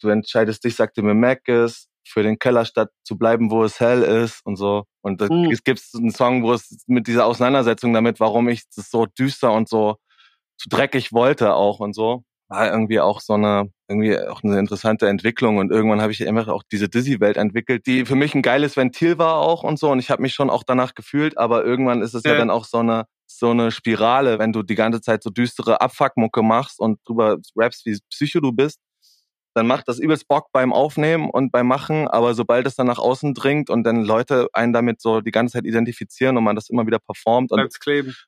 [0.00, 3.80] du, entscheidest dich, sagte mir Mac ist, für den Keller statt zu bleiben, wo es
[3.80, 4.84] hell ist und so.
[5.02, 5.50] Und Mhm.
[5.52, 9.52] es gibt einen Song, wo es mit dieser Auseinandersetzung damit, warum ich das so düster
[9.52, 9.96] und so,
[10.56, 15.08] so dreckig wollte auch und so, war irgendwie auch so eine, irgendwie auch eine interessante
[15.08, 15.58] Entwicklung.
[15.58, 19.18] Und irgendwann habe ich einfach auch diese Dizzy-Welt entwickelt, die für mich ein geiles Ventil
[19.18, 19.90] war auch und so.
[19.90, 22.38] Und ich habe mich schon auch danach gefühlt, aber irgendwann ist es ja, Ja.
[22.38, 26.42] dann auch so eine, so eine Spirale, wenn du die ganze Zeit so düstere Abfuckmucke
[26.42, 28.78] machst und drüber rappst, wie Psycho du bist,
[29.56, 32.98] dann macht das übelst Bock beim Aufnehmen und beim Machen, aber sobald es dann nach
[32.98, 36.68] außen dringt und dann Leute einen damit so die ganze Zeit identifizieren und man das
[36.68, 37.60] immer wieder performt und,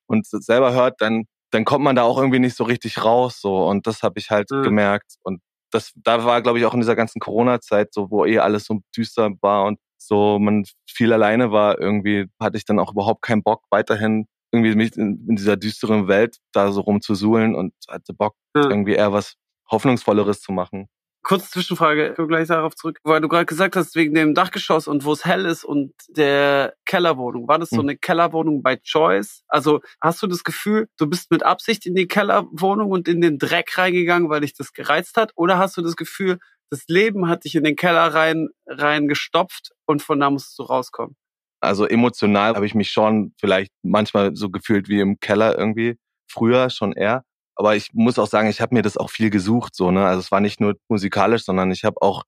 [0.07, 3.67] und selber hört, dann, dann kommt man da auch irgendwie nicht so richtig raus so
[3.69, 4.63] und das habe ich halt Mhm.
[4.63, 8.39] gemerkt und das, da war, glaube ich, auch in dieser ganzen Corona-Zeit, so wo eh
[8.39, 12.93] alles so düster war und so man viel alleine war, irgendwie hatte ich dann auch
[12.93, 17.75] überhaupt keinen Bock, weiterhin irgendwie mich in, in dieser düsteren Welt da so rumzusuhlen und
[17.89, 18.71] hatte Bock, Ja.
[18.71, 19.35] irgendwie eher was
[19.71, 20.89] Hoffnungsvolleres zu machen.
[21.23, 24.89] Kurze Zwischenfrage, ich komme gleich darauf zurück, weil du gerade gesagt hast, wegen dem Dachgeschoss
[24.89, 27.49] und wo es hell ist und der Kellerwohnung.
[27.49, 27.89] War das so Hm.
[27.89, 29.43] eine Kellerwohnung by Choice?
[29.49, 33.39] Also hast du das Gefühl, du bist mit Absicht in die Kellerwohnung und in den
[33.39, 35.33] Dreck reingegangen, weil dich das gereizt hat?
[35.37, 36.39] Oder hast du das Gefühl,
[36.71, 40.63] das Leben hat dich in den Keller rein, rein gestopft und von da musst du
[40.63, 41.17] rauskommen?
[41.61, 45.97] Also emotional habe ich mich schon vielleicht manchmal so gefühlt wie im Keller irgendwie.
[46.31, 47.25] Früher schon eher.
[47.59, 50.07] Aber ich muss auch sagen, ich habe mir das auch viel gesucht, so, ne?
[50.07, 52.23] Also es war nicht nur musikalisch, sondern ich habe auch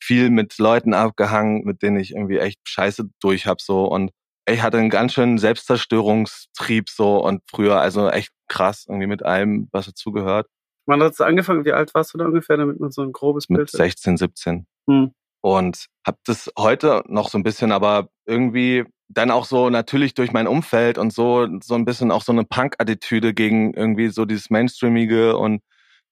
[0.00, 3.86] viel mit Leuten abgehangen, mit denen ich irgendwie echt Scheiße durch hab so.
[3.86, 4.12] Und
[4.48, 9.68] ich hatte einen ganz schönen Selbstzerstörungstrieb so und früher, also echt krass, irgendwie mit allem,
[9.72, 10.46] was dazugehört.
[10.86, 11.64] Wann hast du angefangen?
[11.64, 13.76] Wie alt warst du da ungefähr, damit man so ein grobes Mit Bild hat?
[13.76, 14.66] 16, 17.
[14.88, 15.12] Hm.
[15.40, 20.32] und habe das heute noch so ein bisschen, aber irgendwie dann auch so natürlich durch
[20.32, 24.50] mein Umfeld und so so ein bisschen auch so eine Punk-Attitüde gegen irgendwie so dieses
[24.50, 25.62] Mainstreamige und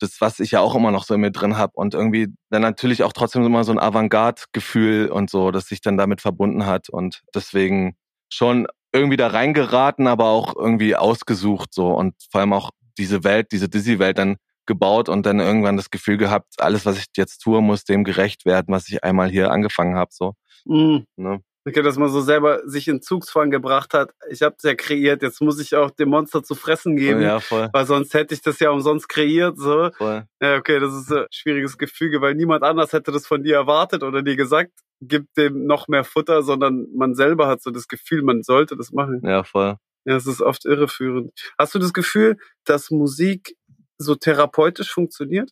[0.01, 2.63] das, was ich ja auch immer noch so in mir drin habe und irgendwie dann
[2.63, 6.89] natürlich auch trotzdem immer so ein Avantgarde-Gefühl und so, das sich dann damit verbunden hat
[6.89, 7.97] und deswegen
[8.29, 13.53] schon irgendwie da reingeraten, aber auch irgendwie ausgesucht so und vor allem auch diese Welt,
[13.53, 17.61] diese Dizzy-Welt dann gebaut und dann irgendwann das Gefühl gehabt, alles, was ich jetzt tue,
[17.61, 20.11] muss dem gerecht werden, was ich einmal hier angefangen habe.
[20.13, 20.35] So,
[20.67, 21.05] Hm.
[21.17, 21.41] ne?
[21.67, 24.13] Okay, dass man so selber sich in Zugzwang gebracht hat.
[24.29, 27.41] Ich habe es ja kreiert, jetzt muss ich auch dem Monster zu fressen geben, Ja,
[27.41, 29.59] voll, weil sonst hätte ich das ja umsonst kreiert.
[29.59, 29.91] So.
[29.97, 30.25] voll.
[30.43, 34.03] Ja, okay, das ist ein schwieriges Gefüge, weil niemand anders hätte das von dir erwartet
[34.03, 38.23] oder dir gesagt, gib dem noch mehr Futter, sondern man selber hat so das Gefühl,
[38.23, 39.23] man sollte das machen.
[39.25, 39.77] Ja, voll.
[40.05, 41.33] Ja, es ist oft irreführend.
[41.59, 43.57] Hast du das Gefühl, dass Musik
[43.97, 45.51] so therapeutisch funktioniert?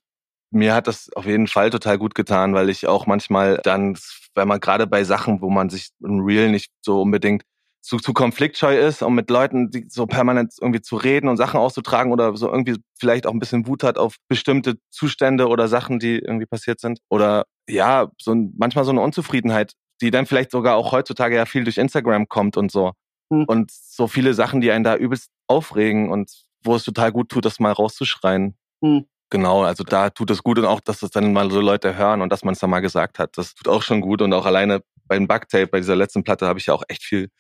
[0.53, 3.97] Mir hat das auf jeden Fall total gut getan, weil ich auch manchmal dann,
[4.35, 7.43] wenn man gerade bei Sachen, wo man sich im Real nicht so unbedingt
[7.83, 11.59] zu, zu konfliktscheu ist, um mit Leuten die so permanent irgendwie zu reden und Sachen
[11.59, 15.99] auszutragen oder so irgendwie vielleicht auch ein bisschen Wut hat auf bestimmte Zustände oder Sachen,
[15.99, 17.01] die irgendwie passiert sind.
[17.11, 21.45] Oder ja, so ein, manchmal so eine Unzufriedenheit, die dann vielleicht sogar auch heutzutage ja
[21.45, 22.93] viel durch Instagram kommt und so.
[23.33, 23.45] Hm.
[23.47, 26.31] Und so viele Sachen, die einen da übelst aufregen und
[26.63, 28.57] wo es total gut tut, das mal rauszuschreien.
[28.85, 29.07] Hm.
[29.33, 32.21] Genau, also da tut es gut und auch, dass das dann mal so Leute hören
[32.21, 33.39] und dass man es dann mal gesagt hat.
[33.39, 36.59] Das tut auch schon gut und auch alleine beim Bugtape, bei dieser letzten Platte, habe
[36.59, 37.31] ich ja auch echt viel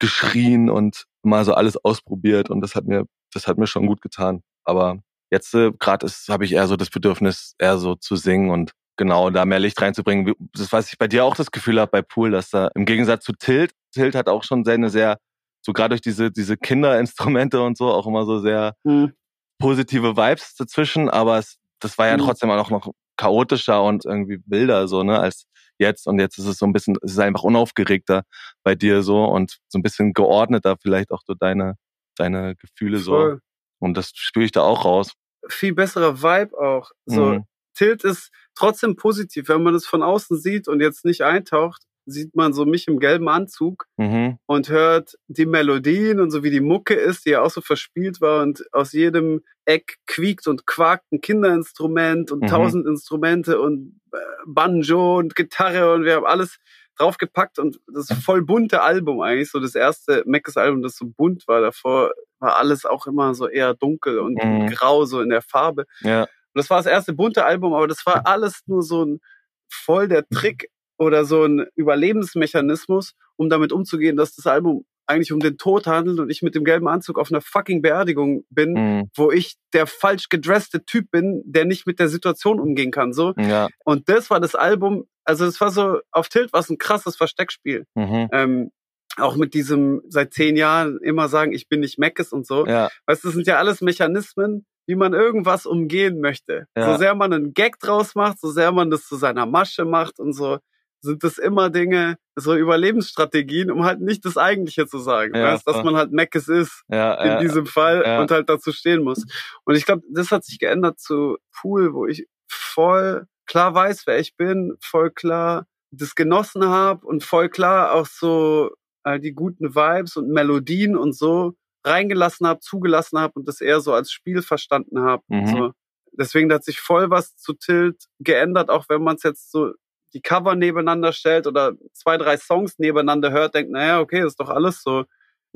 [0.00, 4.02] geschrien und mal so alles ausprobiert und das hat mir, das hat mir schon gut
[4.02, 4.42] getan.
[4.64, 4.98] Aber
[5.30, 9.30] Jetzt äh, gerade habe ich eher so das Bedürfnis, eher so zu singen und genau
[9.30, 10.34] da mehr Licht reinzubringen.
[10.54, 13.24] Das, was ich bei dir auch das Gefühl habe bei Pool, dass da im Gegensatz
[13.24, 15.18] zu Tilt, Tilt hat auch schon seine sehr,
[15.64, 19.12] so gerade durch diese, diese Kinderinstrumente und so, auch immer so sehr mhm.
[19.58, 22.22] Positive Vibes dazwischen, aber es, das war ja mhm.
[22.22, 25.46] trotzdem auch noch chaotischer und irgendwie wilder, so, ne, als
[25.78, 26.06] jetzt.
[26.06, 28.22] Und jetzt ist es so ein bisschen, es ist einfach unaufgeregter
[28.62, 31.76] bei dir so und so ein bisschen geordneter vielleicht auch so deine,
[32.16, 33.34] deine Gefühle Voll.
[33.34, 33.40] so.
[33.80, 35.12] Und das spüre ich da auch raus.
[35.48, 36.90] Viel besserer Vibe auch.
[37.06, 37.44] So, mhm.
[37.74, 42.34] Tilt ist trotzdem positiv, wenn man es von außen sieht und jetzt nicht eintaucht, sieht
[42.34, 44.38] man so mich im gelben Anzug mhm.
[44.46, 48.20] und hört die Melodien und so wie die Mucke ist, die ja auch so verspielt
[48.20, 52.46] war und aus jedem Eck quiekt und quakt ein Kinderinstrument und mhm.
[52.46, 54.16] tausend Instrumente und äh,
[54.46, 56.58] Banjo und Gitarre und wir haben alles
[56.96, 61.46] draufgepackt und das voll bunte Album eigentlich, so das erste Meckes Album, das so bunt
[61.46, 61.60] war.
[61.60, 64.66] Davor war alles auch immer so eher dunkel und mhm.
[64.68, 65.84] grau so in der Farbe.
[66.00, 66.22] Ja.
[66.22, 69.20] Und das war das erste bunte Album, aber das war alles nur so ein
[69.68, 75.40] voll der Trick oder so ein Überlebensmechanismus, um damit umzugehen, dass das Album eigentlich um
[75.40, 79.10] den Tod handelt und ich mit dem gelben Anzug auf einer fucking Beerdigung bin, mhm.
[79.16, 83.14] wo ich der falsch gedresste Typ bin, der nicht mit der Situation umgehen kann.
[83.14, 83.32] So.
[83.38, 83.68] Ja.
[83.84, 87.16] Und das war das Album, also es war so, auf Tilt war es ein krasses
[87.16, 87.86] Versteckspiel.
[87.94, 88.28] Mhm.
[88.32, 88.70] Ähm,
[89.16, 92.66] auch mit diesem seit zehn Jahren immer sagen, ich bin nicht Meckes und so.
[92.66, 92.90] Ja.
[93.06, 96.66] Weißt du, das sind ja alles Mechanismen, wie man irgendwas umgehen möchte.
[96.76, 96.92] Ja.
[96.92, 100.20] So sehr man einen Gag draus macht, so sehr man das zu seiner Masche macht
[100.20, 100.58] und so,
[101.00, 105.34] sind das immer Dinge, so Überlebensstrategien, um halt nicht das Eigentliche zu sagen.
[105.34, 108.72] Ja, weißt, dass man halt Meckes ist ja, in ja, diesem Fall und halt dazu
[108.72, 109.24] stehen muss.
[109.64, 114.18] Und ich glaube, das hat sich geändert zu Pool, wo ich voll klar weiß, wer
[114.18, 118.70] ich bin, voll klar das genossen habe und voll klar auch so
[119.02, 123.80] all die guten Vibes und Melodien und so reingelassen habe, zugelassen habe und das eher
[123.80, 125.22] so als Spiel verstanden habe.
[125.28, 125.46] Mhm.
[125.46, 125.72] So.
[126.12, 129.72] Deswegen hat sich voll was zu Tilt geändert, auch wenn man es jetzt so
[130.14, 134.48] die Cover nebeneinander stellt oder zwei, drei Songs nebeneinander hört, denkt, naja, okay, ist doch
[134.48, 135.04] alles so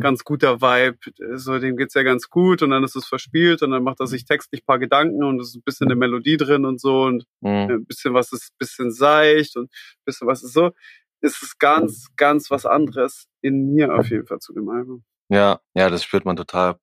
[0.00, 0.98] ganz guter Vibe,
[1.36, 4.06] so dem geht's ja ganz gut und dann ist es verspielt und dann macht er
[4.06, 7.24] sich textlich paar Gedanken und es ist ein bisschen eine Melodie drin und so und
[7.40, 7.70] mhm.
[7.70, 10.72] ein bisschen was ist ein bisschen seicht und ein bisschen was ist so.
[11.20, 15.04] Ist es ganz, ganz was anderes in mir auf jeden Fall zu dem Album.
[15.28, 16.76] Ja, ja, das spürt man total.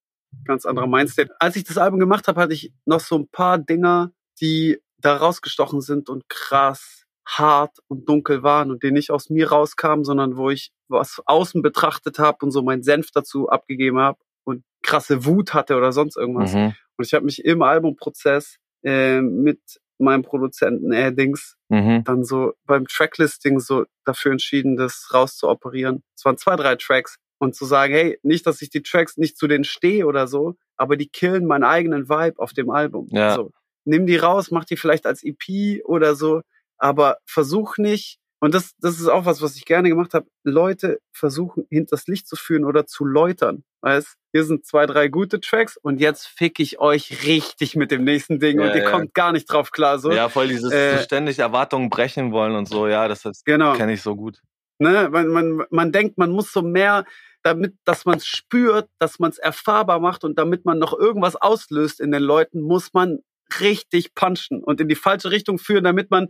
[0.45, 1.29] Ganz anderer Mindset.
[1.39, 5.17] Als ich das Album gemacht habe, hatte ich noch so ein paar Dinger, die da
[5.17, 6.98] rausgestochen sind und krass
[7.37, 11.61] hart und dunkel waren und die nicht aus mir rauskamen, sondern wo ich was außen
[11.61, 16.17] betrachtet habe und so meinen Senf dazu abgegeben habe und krasse Wut hatte oder sonst
[16.17, 16.53] irgendwas.
[16.53, 16.73] Mhm.
[16.97, 19.59] Und ich habe mich im Albumprozess äh, mit
[19.99, 22.03] meinem Produzenten Addings mhm.
[22.03, 26.03] dann so beim Tracklisting so dafür entschieden, das rauszuoperieren.
[26.15, 29.37] Es waren zwei, drei Tracks und zu sagen, hey, nicht, dass ich die Tracks nicht
[29.37, 33.07] zu denen stehe oder so, aber die killen meinen eigenen Vibe auf dem Album.
[33.11, 33.35] Ja.
[33.35, 33.51] So,
[33.85, 36.41] nimm die raus, mach die vielleicht als EP oder so,
[36.79, 40.99] aber versuch nicht, und das, das ist auch was, was ich gerne gemacht habe, Leute
[41.11, 43.63] versuchen, hinters Licht zu führen oder zu läutern.
[43.81, 48.03] Weißt, hier sind zwei, drei gute Tracks und jetzt fick ich euch richtig mit dem
[48.05, 48.91] nächsten Ding ja, und ihr ja.
[48.91, 49.99] kommt gar nicht drauf klar.
[49.99, 50.11] So.
[50.11, 53.73] Ja, voll dieses äh, ständig Erwartungen brechen wollen und so, ja, das, das genau.
[53.73, 54.39] kenne ich so gut.
[54.79, 57.03] Ne, man, man, man denkt, man muss so mehr
[57.43, 61.35] damit, dass man es spürt, dass man es erfahrbar macht und damit man noch irgendwas
[61.35, 63.19] auslöst in den Leuten, muss man
[63.59, 66.27] richtig punchen und in die falsche Richtung führen, damit man,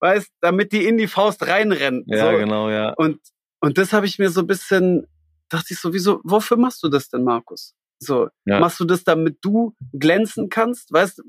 [0.00, 2.04] weiß, damit die in die Faust reinrennen.
[2.06, 2.38] Ja, so.
[2.38, 2.92] genau, ja.
[2.94, 3.20] Und,
[3.60, 5.06] und das habe ich mir so ein bisschen,
[5.48, 7.74] dachte ich so, wieso, wofür machst du das denn, Markus?
[7.98, 8.58] So, ja.
[8.58, 10.92] machst du das, damit du glänzen kannst?
[10.92, 11.22] Weißt,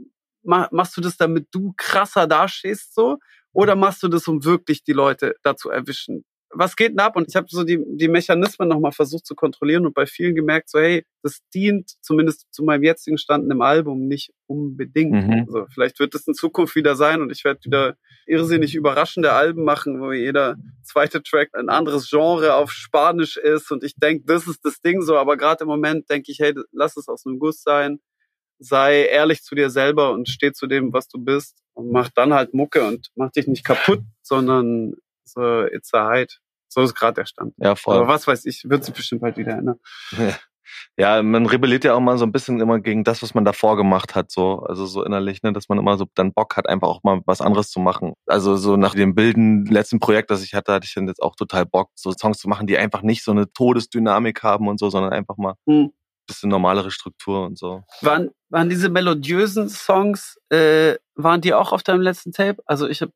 [0.44, 3.20] machst du das, damit du krasser dastehst, so?
[3.54, 6.26] Oder machst du das, um wirklich die Leute dazu erwischen,
[6.56, 7.16] was geht denn ab?
[7.16, 10.70] Und ich habe so die, die Mechanismen nochmal versucht zu kontrollieren und bei vielen gemerkt,
[10.70, 15.28] so hey, das dient zumindest zu meinem jetzigen Stand im Album nicht unbedingt.
[15.28, 15.46] Mhm.
[15.48, 19.64] Also vielleicht wird es in Zukunft wieder sein und ich werde wieder irrsinnig überraschende Alben
[19.64, 24.48] machen, wo jeder zweite Track ein anderes Genre auf Spanisch ist und ich denke, das
[24.48, 27.40] ist das Ding so, aber gerade im Moment denke ich, hey, lass es aus einem
[27.40, 28.00] Guss sein,
[28.60, 32.34] sei ehrlich zu dir selber und steh zu dem, was du bist und mach dann
[32.34, 34.94] halt Mucke und mach dich nicht kaputt, sondern
[35.26, 36.34] so, it's a hide.
[36.74, 37.54] So ist gerade der Stand.
[37.58, 37.98] Ja, voll.
[37.98, 39.80] Aber was weiß ich, wird sich bestimmt bald wieder ändern.
[40.98, 43.78] Ja, man rebelliert ja auch mal so ein bisschen immer gegen das, was man davor
[43.78, 46.88] gemacht hat, so, also so innerlich, ne, dass man immer so dann Bock hat, einfach
[46.88, 48.14] auch mal was anderes zu machen.
[48.28, 51.36] Also so nach dem Bilden letzten Projekt, das ich hatte, hatte ich dann jetzt auch
[51.36, 54.90] total Bock, so Songs zu machen, die einfach nicht so eine Todesdynamik haben und so,
[54.90, 55.92] sondern einfach mal hm.
[56.28, 57.84] bisschen normalere Struktur und so.
[58.02, 62.62] Waren, waren diese melodiösen Songs, äh, waren die auch auf deinem letzten Tape?
[62.66, 63.12] Also ich habe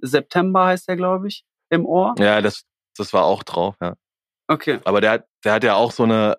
[0.00, 2.14] September heißt der, glaube ich, im Ohr.
[2.18, 2.64] Ja, das,
[2.98, 3.94] das war auch drauf, ja.
[4.48, 4.80] Okay.
[4.84, 6.38] Aber der, der hat ja auch so eine,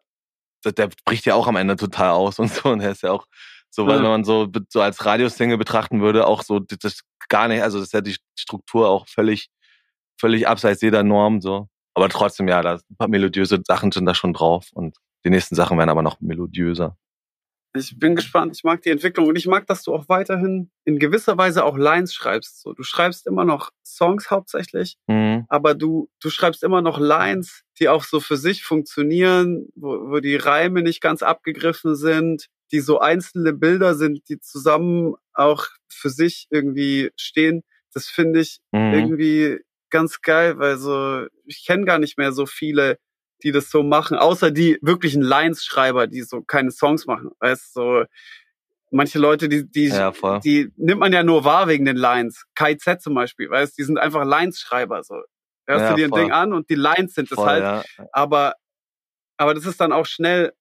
[0.65, 2.69] der bricht ja auch am Ende total aus und so.
[2.69, 3.25] Und er ist ja auch
[3.69, 7.77] So, weil man so, so als Radiosingle betrachten würde, auch so, das gar nicht, also
[7.77, 9.49] das ist ja die Struktur auch völlig,
[10.19, 11.67] völlig abseits jeder Norm, so.
[11.93, 15.55] Aber trotzdem, ja, da ein paar melodiöse Sachen sind da schon drauf und die nächsten
[15.55, 16.97] Sachen werden aber noch melodiöser.
[17.75, 18.55] Ich bin gespannt.
[18.55, 21.77] Ich mag die Entwicklung und ich mag, dass du auch weiterhin in gewisser Weise auch
[21.77, 22.61] Lines schreibst.
[22.61, 25.45] So, du schreibst immer noch Songs hauptsächlich, mhm.
[25.49, 30.19] aber du du schreibst immer noch Lines, die auch so für sich funktionieren, wo, wo
[30.19, 36.09] die Reime nicht ganz abgegriffen sind, die so einzelne Bilder sind, die zusammen auch für
[36.09, 37.63] sich irgendwie stehen.
[37.93, 38.93] Das finde ich mhm.
[38.93, 39.59] irgendwie
[39.91, 42.97] ganz geil, weil so ich kenne gar nicht mehr so viele
[43.43, 47.31] die das so machen, außer die wirklichen Lines-Schreiber, die so keine Songs machen.
[47.39, 48.03] Weißt so
[48.91, 52.45] manche Leute, die, die, ja, die nimmt man ja nur wahr wegen den Lines.
[52.55, 55.03] KZ zum Beispiel, weißt die sind einfach Lines-Schreiber.
[55.03, 55.15] So.
[55.67, 57.63] Hörst ja, du dir ein Ding an und die Lines sind es halt.
[57.63, 57.83] Ja.
[58.11, 58.55] Aber,
[59.37, 60.53] aber das ist dann auch schnell,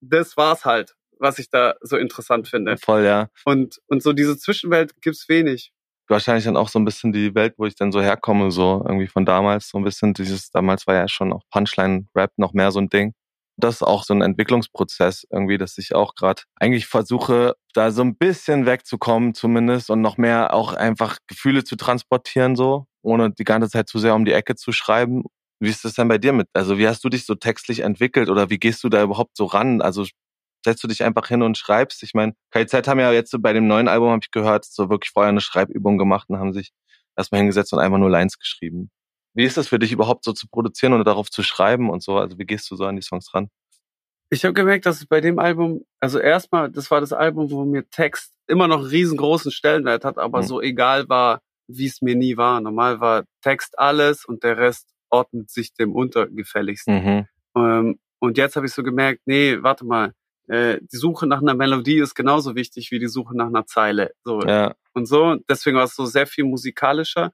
[0.00, 2.76] das war's halt, was ich da so interessant finde.
[2.76, 3.28] Voll, ja.
[3.44, 5.72] Und, und so diese Zwischenwelt gibt's wenig
[6.08, 9.06] wahrscheinlich dann auch so ein bisschen die Welt, wo ich dann so herkomme, so irgendwie
[9.06, 12.80] von damals, so ein bisschen dieses, damals war ja schon auch Punchline-Rap noch mehr so
[12.80, 13.14] ein Ding.
[13.56, 18.02] Das ist auch so ein Entwicklungsprozess irgendwie, dass ich auch gerade eigentlich versuche, da so
[18.02, 23.44] ein bisschen wegzukommen zumindest und noch mehr auch einfach Gefühle zu transportieren so, ohne die
[23.44, 25.24] ganze Zeit zu sehr um die Ecke zu schreiben.
[25.60, 26.48] Wie ist das denn bei dir mit?
[26.52, 29.44] Also wie hast du dich so textlich entwickelt oder wie gehst du da überhaupt so
[29.46, 29.80] ran?
[29.80, 30.04] Also
[30.64, 32.02] setzt du dich einfach hin und schreibst.
[32.02, 34.90] Ich meine, KZ haben ja jetzt so bei dem neuen Album, habe ich gehört, so
[34.90, 36.72] wirklich vorher eine Schreibübung gemacht und haben sich
[37.16, 38.90] erstmal hingesetzt und einfach nur Lines geschrieben.
[39.34, 42.16] Wie ist das für dich überhaupt so zu produzieren oder darauf zu schreiben und so?
[42.18, 43.48] Also wie gehst du so an die Songs ran?
[44.30, 47.64] Ich habe gemerkt, dass es bei dem Album, also erstmal, das war das Album, wo
[47.64, 50.46] mir Text immer noch einen riesengroßen Stellenwert hat, aber mhm.
[50.46, 52.60] so egal war, wie es mir nie war.
[52.60, 56.94] Normal war Text alles und der Rest ordnet sich dem untergefälligsten.
[56.94, 57.28] Mhm.
[57.56, 60.12] Ähm, und jetzt habe ich so gemerkt, nee, warte mal,
[60.48, 64.12] äh, die Suche nach einer Melodie ist genauso wichtig wie die Suche nach einer Zeile.
[64.24, 64.40] So.
[64.42, 64.74] Ja.
[64.92, 67.32] Und so, deswegen war es so sehr viel musikalischer.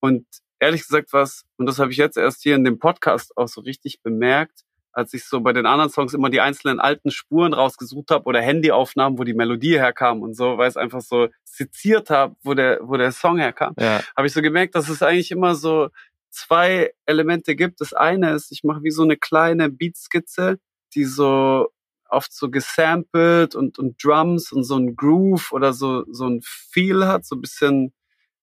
[0.00, 0.26] Und
[0.58, 3.60] ehrlich gesagt was, und das habe ich jetzt erst hier in dem Podcast auch so
[3.60, 8.10] richtig bemerkt, als ich so bei den anderen Songs immer die einzelnen alten Spuren rausgesucht
[8.10, 12.34] habe oder Handyaufnahmen, wo die Melodie herkam und so, weil es einfach so seziert habe,
[12.42, 14.00] wo der, wo der Song herkam, ja.
[14.16, 15.90] habe ich so gemerkt, dass es eigentlich immer so
[16.30, 17.82] zwei Elemente gibt.
[17.82, 20.58] Das eine ist, ich mache wie so eine kleine Beatskizze,
[20.94, 21.68] die so
[22.10, 27.06] oft so gesampelt und, und Drums und so ein Groove oder so, so ein Feel
[27.06, 27.92] hat, so ein bisschen,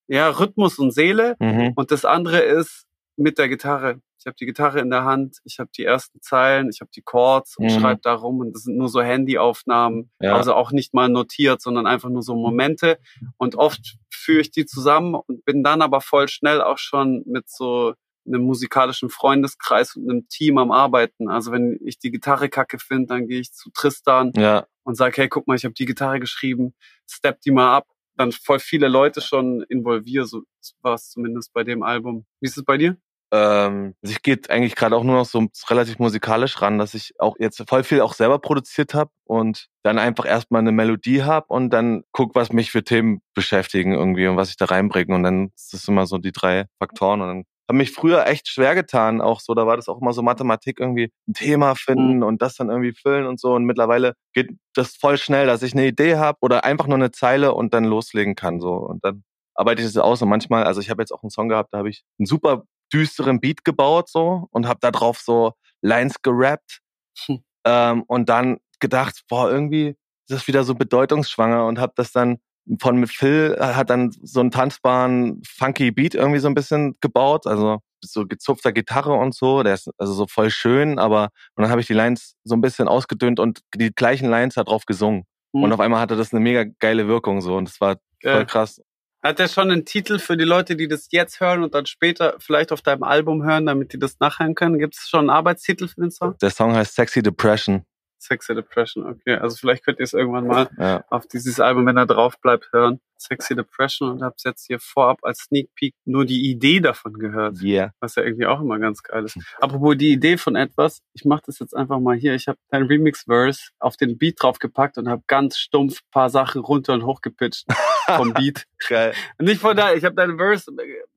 [0.07, 1.35] ja, Rhythmus und Seele.
[1.39, 1.73] Mhm.
[1.75, 4.01] Und das andere ist mit der Gitarre.
[4.23, 7.01] Ich habe die Gitarre in der Hand, ich habe die ersten Zeilen, ich habe die
[7.01, 7.79] Chords und mhm.
[7.79, 10.33] schreibe da rum und das sind nur so Handyaufnahmen, ja.
[10.33, 12.99] also auch nicht mal notiert, sondern einfach nur so Momente
[13.35, 17.49] und oft führe ich die zusammen und bin dann aber voll schnell auch schon mit
[17.49, 21.29] so einem musikalischen Freundeskreis und einem Team am Arbeiten.
[21.29, 24.65] Also wenn ich die Gitarre kacke finde, dann gehe ich zu Tristan ja.
[24.83, 26.73] und sage, hey, guck mal, ich habe die Gitarre geschrieben,
[27.09, 27.87] step die mal ab.
[28.15, 30.43] Dann voll viele Leute schon involviert, so
[30.81, 32.25] war es zumindest bei dem Album.
[32.39, 32.97] Wie ist es bei dir?
[33.33, 37.19] Ähm, also ich gehe eigentlich gerade auch nur noch so relativ musikalisch ran, dass ich
[37.19, 41.47] auch jetzt voll viel auch selber produziert habe und dann einfach erstmal eine Melodie habe
[41.47, 45.15] und dann guck, was mich für Themen beschäftigen irgendwie und was ich da reinbringe.
[45.15, 48.47] Und dann ist das immer so die drei Faktoren und dann habe mich früher echt
[48.47, 52.17] schwer getan, auch so, da war das auch immer so Mathematik irgendwie ein Thema finden
[52.17, 52.23] mhm.
[52.23, 55.73] und das dann irgendwie füllen und so und mittlerweile geht das voll schnell, dass ich
[55.73, 59.23] eine Idee habe oder einfach nur eine Zeile und dann loslegen kann so und dann
[59.55, 61.79] arbeite ich das aus und manchmal, also ich habe jetzt auch einen Song gehabt, da
[61.79, 66.79] habe ich einen super düsteren Beat gebaut so und habe da drauf so Lines gerappt
[67.25, 67.39] hm.
[67.65, 69.95] ähm, und dann gedacht, boah, irgendwie
[70.27, 72.37] ist das wieder so bedeutungsschwanger und habe das dann
[72.79, 76.95] von mit Phil äh, hat dann so einen tanzbaren, funky Beat irgendwie so ein bisschen
[77.01, 81.63] gebaut, also so gezupfter Gitarre und so, der ist also so voll schön, aber und
[81.63, 84.85] dann habe ich die Lines so ein bisschen ausgedünnt und die gleichen Lines hat drauf
[84.85, 85.23] gesungen.
[85.53, 85.63] Mhm.
[85.63, 88.45] Und auf einmal hatte das eine mega geile Wirkung so und das war voll äh,
[88.45, 88.81] krass.
[89.23, 92.35] Hat der schon einen Titel für die Leute, die das jetzt hören und dann später
[92.39, 94.79] vielleicht auf deinem Album hören, damit die das nachhören können?
[94.79, 96.35] Gibt es schon einen Arbeitstitel für den Song?
[96.41, 97.85] Der Song heißt Sexy Depression.
[98.23, 99.35] Sexy Depression, okay.
[99.35, 101.03] Also vielleicht könnt ihr es irgendwann mal ja.
[101.09, 102.99] auf dieses Album, wenn er drauf bleibt, hören.
[103.23, 107.61] Sexy Depression und hab's jetzt hier vorab als Sneak Peek nur die Idee davon gehört.
[107.61, 107.93] Yeah.
[107.99, 109.37] Was ja irgendwie auch immer ganz geil ist.
[109.59, 112.35] Apropos die Idee von etwas, ich mach das jetzt einfach mal hier.
[112.35, 116.93] Ich habe dein Remix-Verse auf den Beat draufgepackt und habe ganz stumpf paar Sachen runter
[116.93, 117.65] und hoch gepitcht
[118.05, 118.65] vom Beat.
[118.87, 119.13] geil.
[119.39, 120.71] Nicht von da, ich habe deinen Verse,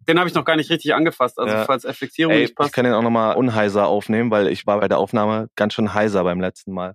[0.08, 1.38] den habe ich noch gar nicht richtig angefasst.
[1.38, 1.64] Also ja.
[1.64, 2.70] falls Effektierung Ey, nicht passt.
[2.70, 5.94] Ich kann den auch nochmal unheiser aufnehmen, weil ich war bei der Aufnahme ganz schön
[5.94, 6.94] heiser beim letzten Mal.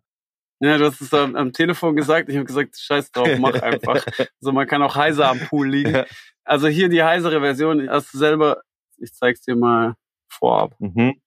[0.62, 2.30] Ja, du hast es am, am Telefon gesagt.
[2.30, 4.06] Ich habe gesagt, scheiß drauf, mach einfach.
[4.40, 6.04] so, man kann auch heiser am Pool liegen.
[6.44, 7.90] Also hier die heisere Version.
[7.90, 8.62] Hast du selber,
[8.98, 9.96] ich zeig's dir mal
[10.30, 10.76] vorab.
[10.80, 11.20] Mhm.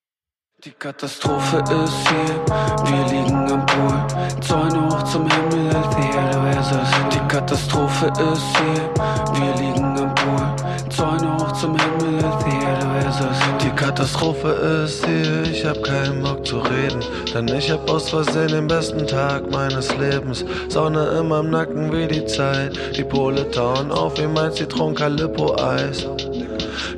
[0.64, 2.46] Die Katastrophe ist hier,
[2.86, 7.08] wir liegen am Pool, Zäune hoch zum Himmel, Theater ist es.
[7.12, 8.94] Die Katastrophe ist hier,
[9.34, 9.73] wir liegen
[13.94, 14.48] Katastrophe
[14.84, 17.00] ist hier, ich hab keinen Bock zu reden,
[17.32, 20.44] denn ich hab aus Versehen den besten Tag meines Lebens.
[20.68, 25.54] Sonne immer im Nacken wie die Zeit, die Pole tauen auf wie mein Zitron Calippo
[25.62, 26.08] Eis.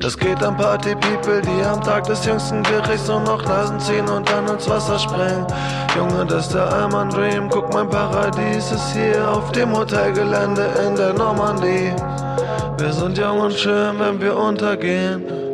[0.01, 4.27] Das geht an Party-People, die am Tag des jüngsten Gerichts nur noch Nasen ziehen und
[4.31, 5.47] dann ins Wasser springen.
[5.95, 7.51] Junge, das ist der Alman Dream.
[7.51, 11.93] Guck, mein Paradies ist hier auf dem Hotelgelände in der Normandie.
[12.79, 15.46] Wir sind jung und schön, wenn wir untergehen.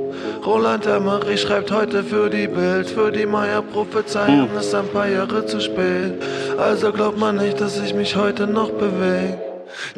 [0.44, 5.60] Roland Emmerich schreibt heute für die Bild, für die Maya-Prophezeiung ist ein paar Jahre zu
[5.60, 6.20] spät.
[6.58, 9.40] Also glaubt man nicht, dass ich mich heute noch bewege.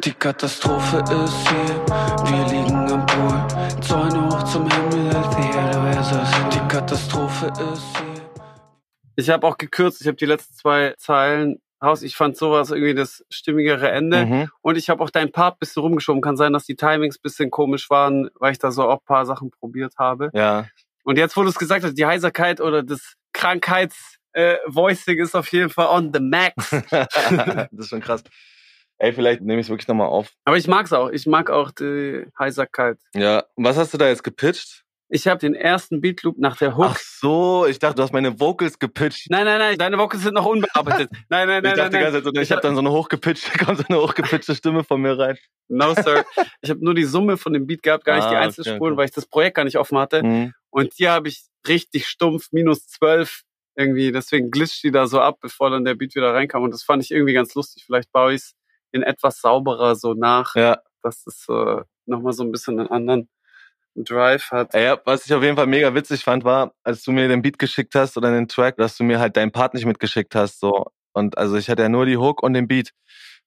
[0.03, 1.85] Die Katastrophe ist hier,
[2.25, 6.49] wir liegen am Pool, Zäune hoch zum Himmel, Theater ist es.
[6.53, 8.23] Die Katastrophe ist hier.
[9.15, 12.01] Ich habe auch gekürzt, ich habe die letzten zwei Zeilen raus.
[12.01, 14.25] Ich fand sowas irgendwie das stimmigere Ende.
[14.25, 14.49] Mhm.
[14.61, 16.21] Und ich habe auch deinen Part ein bisschen rumgeschoben.
[16.21, 19.05] Kann sein, dass die Timings ein bisschen komisch waren, weil ich da so auch ein
[19.05, 20.29] paar Sachen probiert habe.
[20.33, 20.67] Ja.
[21.03, 25.35] Und jetzt, wo du es gesagt hast, die Heiserkeit oder das Krankheits äh, Voicing ist
[25.35, 26.55] auf jeden Fall on the max.
[26.89, 28.23] das ist schon krass.
[28.97, 30.31] Ey, vielleicht nehme ich es wirklich nochmal auf.
[30.45, 31.09] Aber ich mag's auch.
[31.09, 32.97] Ich mag auch die Heiserkeit.
[33.13, 33.43] Ja.
[33.55, 34.84] Und was hast du da jetzt gepitcht?
[35.07, 36.85] Ich habe den ersten Beatloop nach der Hook.
[36.89, 39.27] Ach so, ich dachte, du hast meine Vocals gepitcht.
[39.29, 41.11] Nein, nein, nein, deine Vocals sind noch unbearbeitet.
[41.29, 42.73] Nein, nein, ich nein, dachte nein, die ganze Zeit, so, ich Ich habe hab- dann
[42.75, 45.37] so eine hochgepitchte, kommt so eine hochgepitchte Stimme von mir rein.
[45.67, 46.25] No, sir.
[46.61, 48.93] Ich habe nur die Summe von dem Beat gehabt, gar nicht Ah, die okay, Einzelspuren,
[48.93, 48.97] okay.
[48.97, 50.23] weil ich das Projekt gar nicht offen hatte.
[50.23, 50.53] Mhm.
[50.71, 53.41] Und hier habe ich richtig stumpf minus zwölf
[53.75, 54.11] irgendwie.
[54.11, 56.63] Deswegen glitscht die da so ab, bevor dann der Beat wieder reinkam.
[56.63, 57.83] Und das fand ich irgendwie ganz lustig.
[57.85, 58.53] Vielleicht baue ich es
[58.91, 60.79] in etwas sauberer so nach, Ja.
[61.03, 63.29] dass es äh, nochmal so ein bisschen einen anderen
[63.95, 64.73] Drive hat.
[64.73, 67.57] Ja, was ich auf jeden Fall mega witzig fand, war, als du mir den Beat
[67.59, 70.59] geschickt hast oder den Track, dass du mir halt deinen Part nicht mitgeschickt hast.
[70.59, 70.85] So.
[71.13, 72.91] Und also ich hatte ja nur die Hook und den Beat.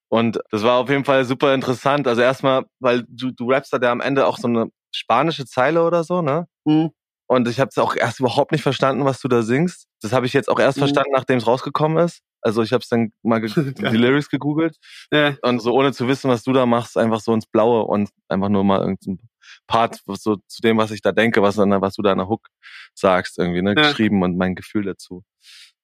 [0.09, 2.09] Und das war auf jeden Fall super interessant.
[2.09, 5.82] Also erstmal, weil du, du rappst da ja am Ende auch so eine spanische Zeile
[5.84, 6.46] oder so, ne?
[6.66, 6.90] Hm.
[7.26, 9.86] Und ich habe es auch erst überhaupt nicht verstanden, was du da singst.
[10.01, 10.82] Das habe ich jetzt auch erst Mhm.
[10.82, 12.20] verstanden, nachdem es rausgekommen ist.
[12.40, 13.40] Also ich habe es dann mal
[13.92, 14.76] die Lyrics gegoogelt
[15.11, 18.09] Äh, und so ohne zu wissen, was du da machst, einfach so ins Blaue und
[18.28, 19.18] einfach nur mal irgendein
[19.66, 22.49] Part so zu dem, was ich da denke, was, was du da in der Hook
[22.94, 23.82] sagst, irgendwie, ne, Ja.
[23.88, 25.24] geschrieben und mein Gefühl dazu.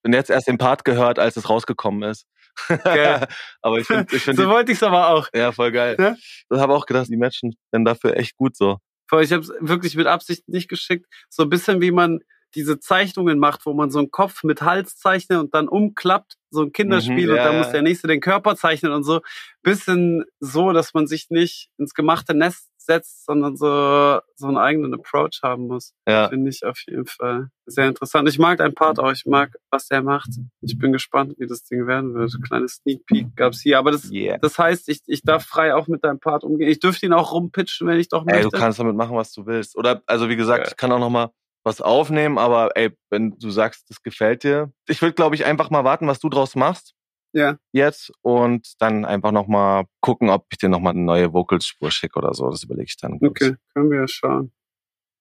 [0.02, 2.26] Bin jetzt erst den Part gehört, als es rausgekommen ist.
[2.68, 3.26] Geil.
[3.62, 5.28] aber ich finde, ich so finde, wollte ich es aber auch.
[5.34, 5.96] ja, voll geil.
[5.98, 6.14] Ja?
[6.50, 8.78] Ich habe auch gedacht, die matchen dann dafür echt gut so.
[9.20, 11.06] Ich habe es wirklich mit Absicht nicht geschickt.
[11.30, 12.20] So ein bisschen wie man
[12.54, 16.62] diese Zeichnungen macht, wo man so einen Kopf mit Hals zeichnet und dann umklappt, so
[16.62, 17.58] ein Kinderspiel Mhm, und ja, dann ja.
[17.62, 19.20] muss der nächste den Körper zeichnen und so.
[19.62, 24.94] Bisschen so, dass man sich nicht ins gemachte Nest setzt, sondern so, so einen eigenen
[24.94, 25.92] Approach haben muss.
[26.08, 26.28] Ja.
[26.28, 28.28] Finde ich auf jeden Fall sehr interessant.
[28.28, 29.10] Ich mag deinen Part auch.
[29.12, 30.28] Ich mag, was der macht.
[30.60, 32.32] Ich bin gespannt, wie das Ding werden wird.
[32.46, 33.78] Kleine Sneak Peek gab's hier.
[33.78, 34.38] Aber das, Yeah.
[34.38, 36.68] das heißt, ich, ich darf frei auch mit deinem Part umgehen.
[36.68, 38.50] Ich dürfte ihn auch rumpitchen, wenn ich doch Ey, möchte.
[38.50, 39.76] du kannst damit machen, was du willst.
[39.76, 40.70] Oder, also wie gesagt, Ja.
[40.70, 41.30] ich kann auch noch mal
[41.66, 44.70] was aufnehmen, aber ey, wenn du sagst, das gefällt dir.
[44.86, 46.92] Ich würde, glaube ich, einfach mal warten, was du draus machst.
[47.34, 47.58] Ja.
[47.72, 51.90] Jetzt und dann einfach noch mal gucken, ob ich dir noch mal eine neue Vocals-Spur
[51.90, 52.48] schicke oder so.
[52.48, 53.16] Das überlege ich dann.
[53.20, 53.22] ich.
[53.28, 54.52] Okay, können wir ja schauen.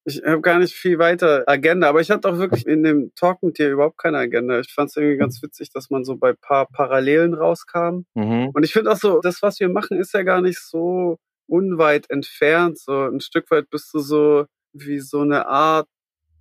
[0.06, 3.42] Ich habe gar nicht viel weiter Agenda, aber ich hatte auch wirklich in dem Talk
[3.42, 4.60] mit dir überhaupt keine Agenda.
[4.60, 8.02] Ich fand es irgendwie ganz witzig, dass man so bei paar Parallelen rauskam.
[8.14, 8.50] Mhm.
[8.54, 12.10] Und ich finde auch so, das, was wir machen, ist ja gar nicht so unweit
[12.10, 12.78] entfernt.
[12.80, 15.88] So ein Stück weit bist du so wie so eine Art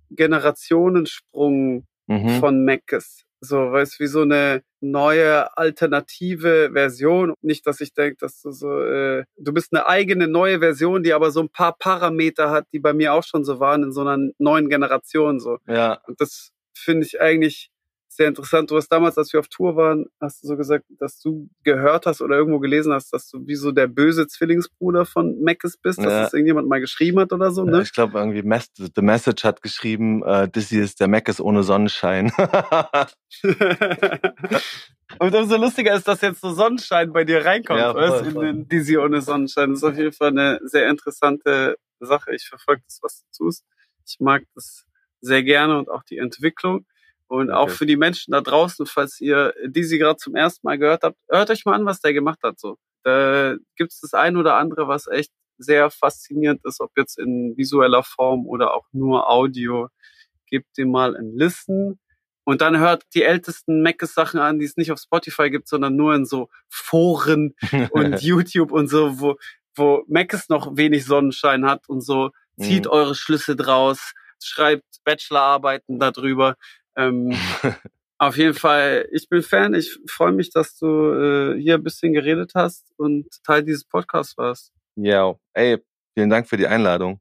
[0.09, 2.39] Generationensprung Mhm.
[2.41, 3.23] von Meckes.
[3.43, 7.33] So, weißt wie so eine neue alternative Version.
[7.41, 11.13] Nicht, dass ich denke, dass du so, äh, du bist eine eigene neue Version, die
[11.13, 14.01] aber so ein paar Parameter hat, die bei mir auch schon so waren in so
[14.01, 15.39] einer neuen Generation.
[15.39, 15.57] So.
[15.67, 17.69] Ja, Und das finde ich eigentlich
[18.15, 18.69] sehr interessant.
[18.71, 22.05] Du hast damals, als wir auf Tour waren, hast du so gesagt, dass du gehört
[22.05, 25.99] hast oder irgendwo gelesen hast, dass du wie so der böse Zwillingsbruder von Meckes bist,
[25.99, 26.21] dass Ja.
[26.23, 27.81] das irgendjemand mal geschrieben hat oder so, Ja, ne?
[27.81, 31.63] ich glaube irgendwie Mes The Message hat geschrieben, äh, hier ist der Mac ist ohne
[31.63, 32.31] Sonnenschein.
[35.19, 38.39] Und umso lustiger ist, dass jetzt so Sonnenschein bei dir reinkommt, Ja, voll, weißt, in
[38.39, 39.69] den Dizzy ohne Sonnenschein.
[39.71, 42.33] Das ist auf jeden Fall eine sehr interessante Sache.
[42.35, 43.63] Ich verfolge das, was du tust.
[44.05, 44.85] Ich mag das
[45.21, 46.85] sehr gerne und auch die Entwicklung.
[47.27, 47.71] Und auch Okay.
[47.71, 51.49] für die Menschen da draußen, falls ihr Dizzy gerade zum ersten Mal gehört habt, hört
[51.49, 52.59] euch mal an, was der gemacht hat.
[52.59, 57.55] So, da gibt's das ein oder andere, was echt sehr faszinierend ist, ob jetzt in
[57.57, 59.87] visueller Form oder auch nur Audio.
[60.47, 61.99] Gebt dem mal ein Listen.
[62.45, 65.95] Und dann hört die ältesten Meckes Sachen an, die es nicht auf Spotify gibt, sondern
[65.95, 67.55] nur in so Foren
[67.91, 69.37] und YouTube und so, wo,
[69.75, 72.31] wo Meckes noch wenig Sonnenschein hat und so.
[72.59, 72.91] Zieht Mhm.
[72.91, 74.11] eure Schlüsse draus,
[74.43, 76.55] schreibt Bachelorarbeiten darüber.
[76.95, 77.31] Ähm,
[78.17, 79.73] auf jeden Fall, ich bin Fan.
[79.73, 84.37] Ich freue mich, dass du äh, hier ein bisschen geredet hast und Teil dieses Podcasts
[84.37, 84.71] warst.
[84.95, 85.79] Ja, ey,
[86.13, 87.19] vielen Dank für die Einladung.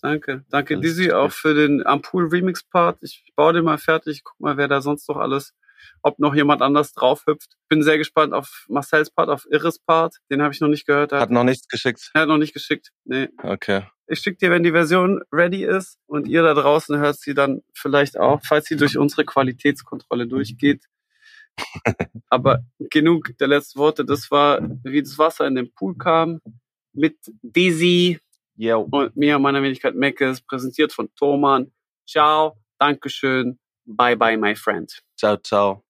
[0.00, 0.44] Danke.
[0.50, 2.98] Danke, Dizzy, auch für den Ampool Remix Part.
[3.02, 4.24] Ich baue den mal fertig.
[4.24, 5.54] Guck mal, wer da sonst noch alles,
[6.02, 7.56] ob noch jemand anders drauf hüpft.
[7.68, 10.16] Bin sehr gespannt auf Marcel's Part, auf Iris Part.
[10.30, 11.12] Den habe ich noch nicht gehört.
[11.12, 12.10] Hat noch nichts geschickt.
[12.14, 12.90] Er hat noch nicht geschickt.
[13.04, 13.28] Nee.
[13.42, 13.84] Okay.
[14.06, 17.62] Ich schicke dir, wenn die Version ready ist und ihr da draußen hört sie dann
[17.72, 20.84] vielleicht auch, falls sie durch unsere Qualitätskontrolle durchgeht.
[22.28, 24.04] Aber genug der letzten Worte.
[24.04, 26.40] Das war, wie das Wasser in den Pool kam
[26.92, 28.18] mit Dizzy.
[28.56, 28.86] Yo.
[28.90, 31.72] und mir, meiner Wenigkeit Meckes, präsentiert von Thoman.
[32.06, 35.02] Ciao, Dankeschön, bye bye, my friend.
[35.22, 35.84] Ciao, ciao.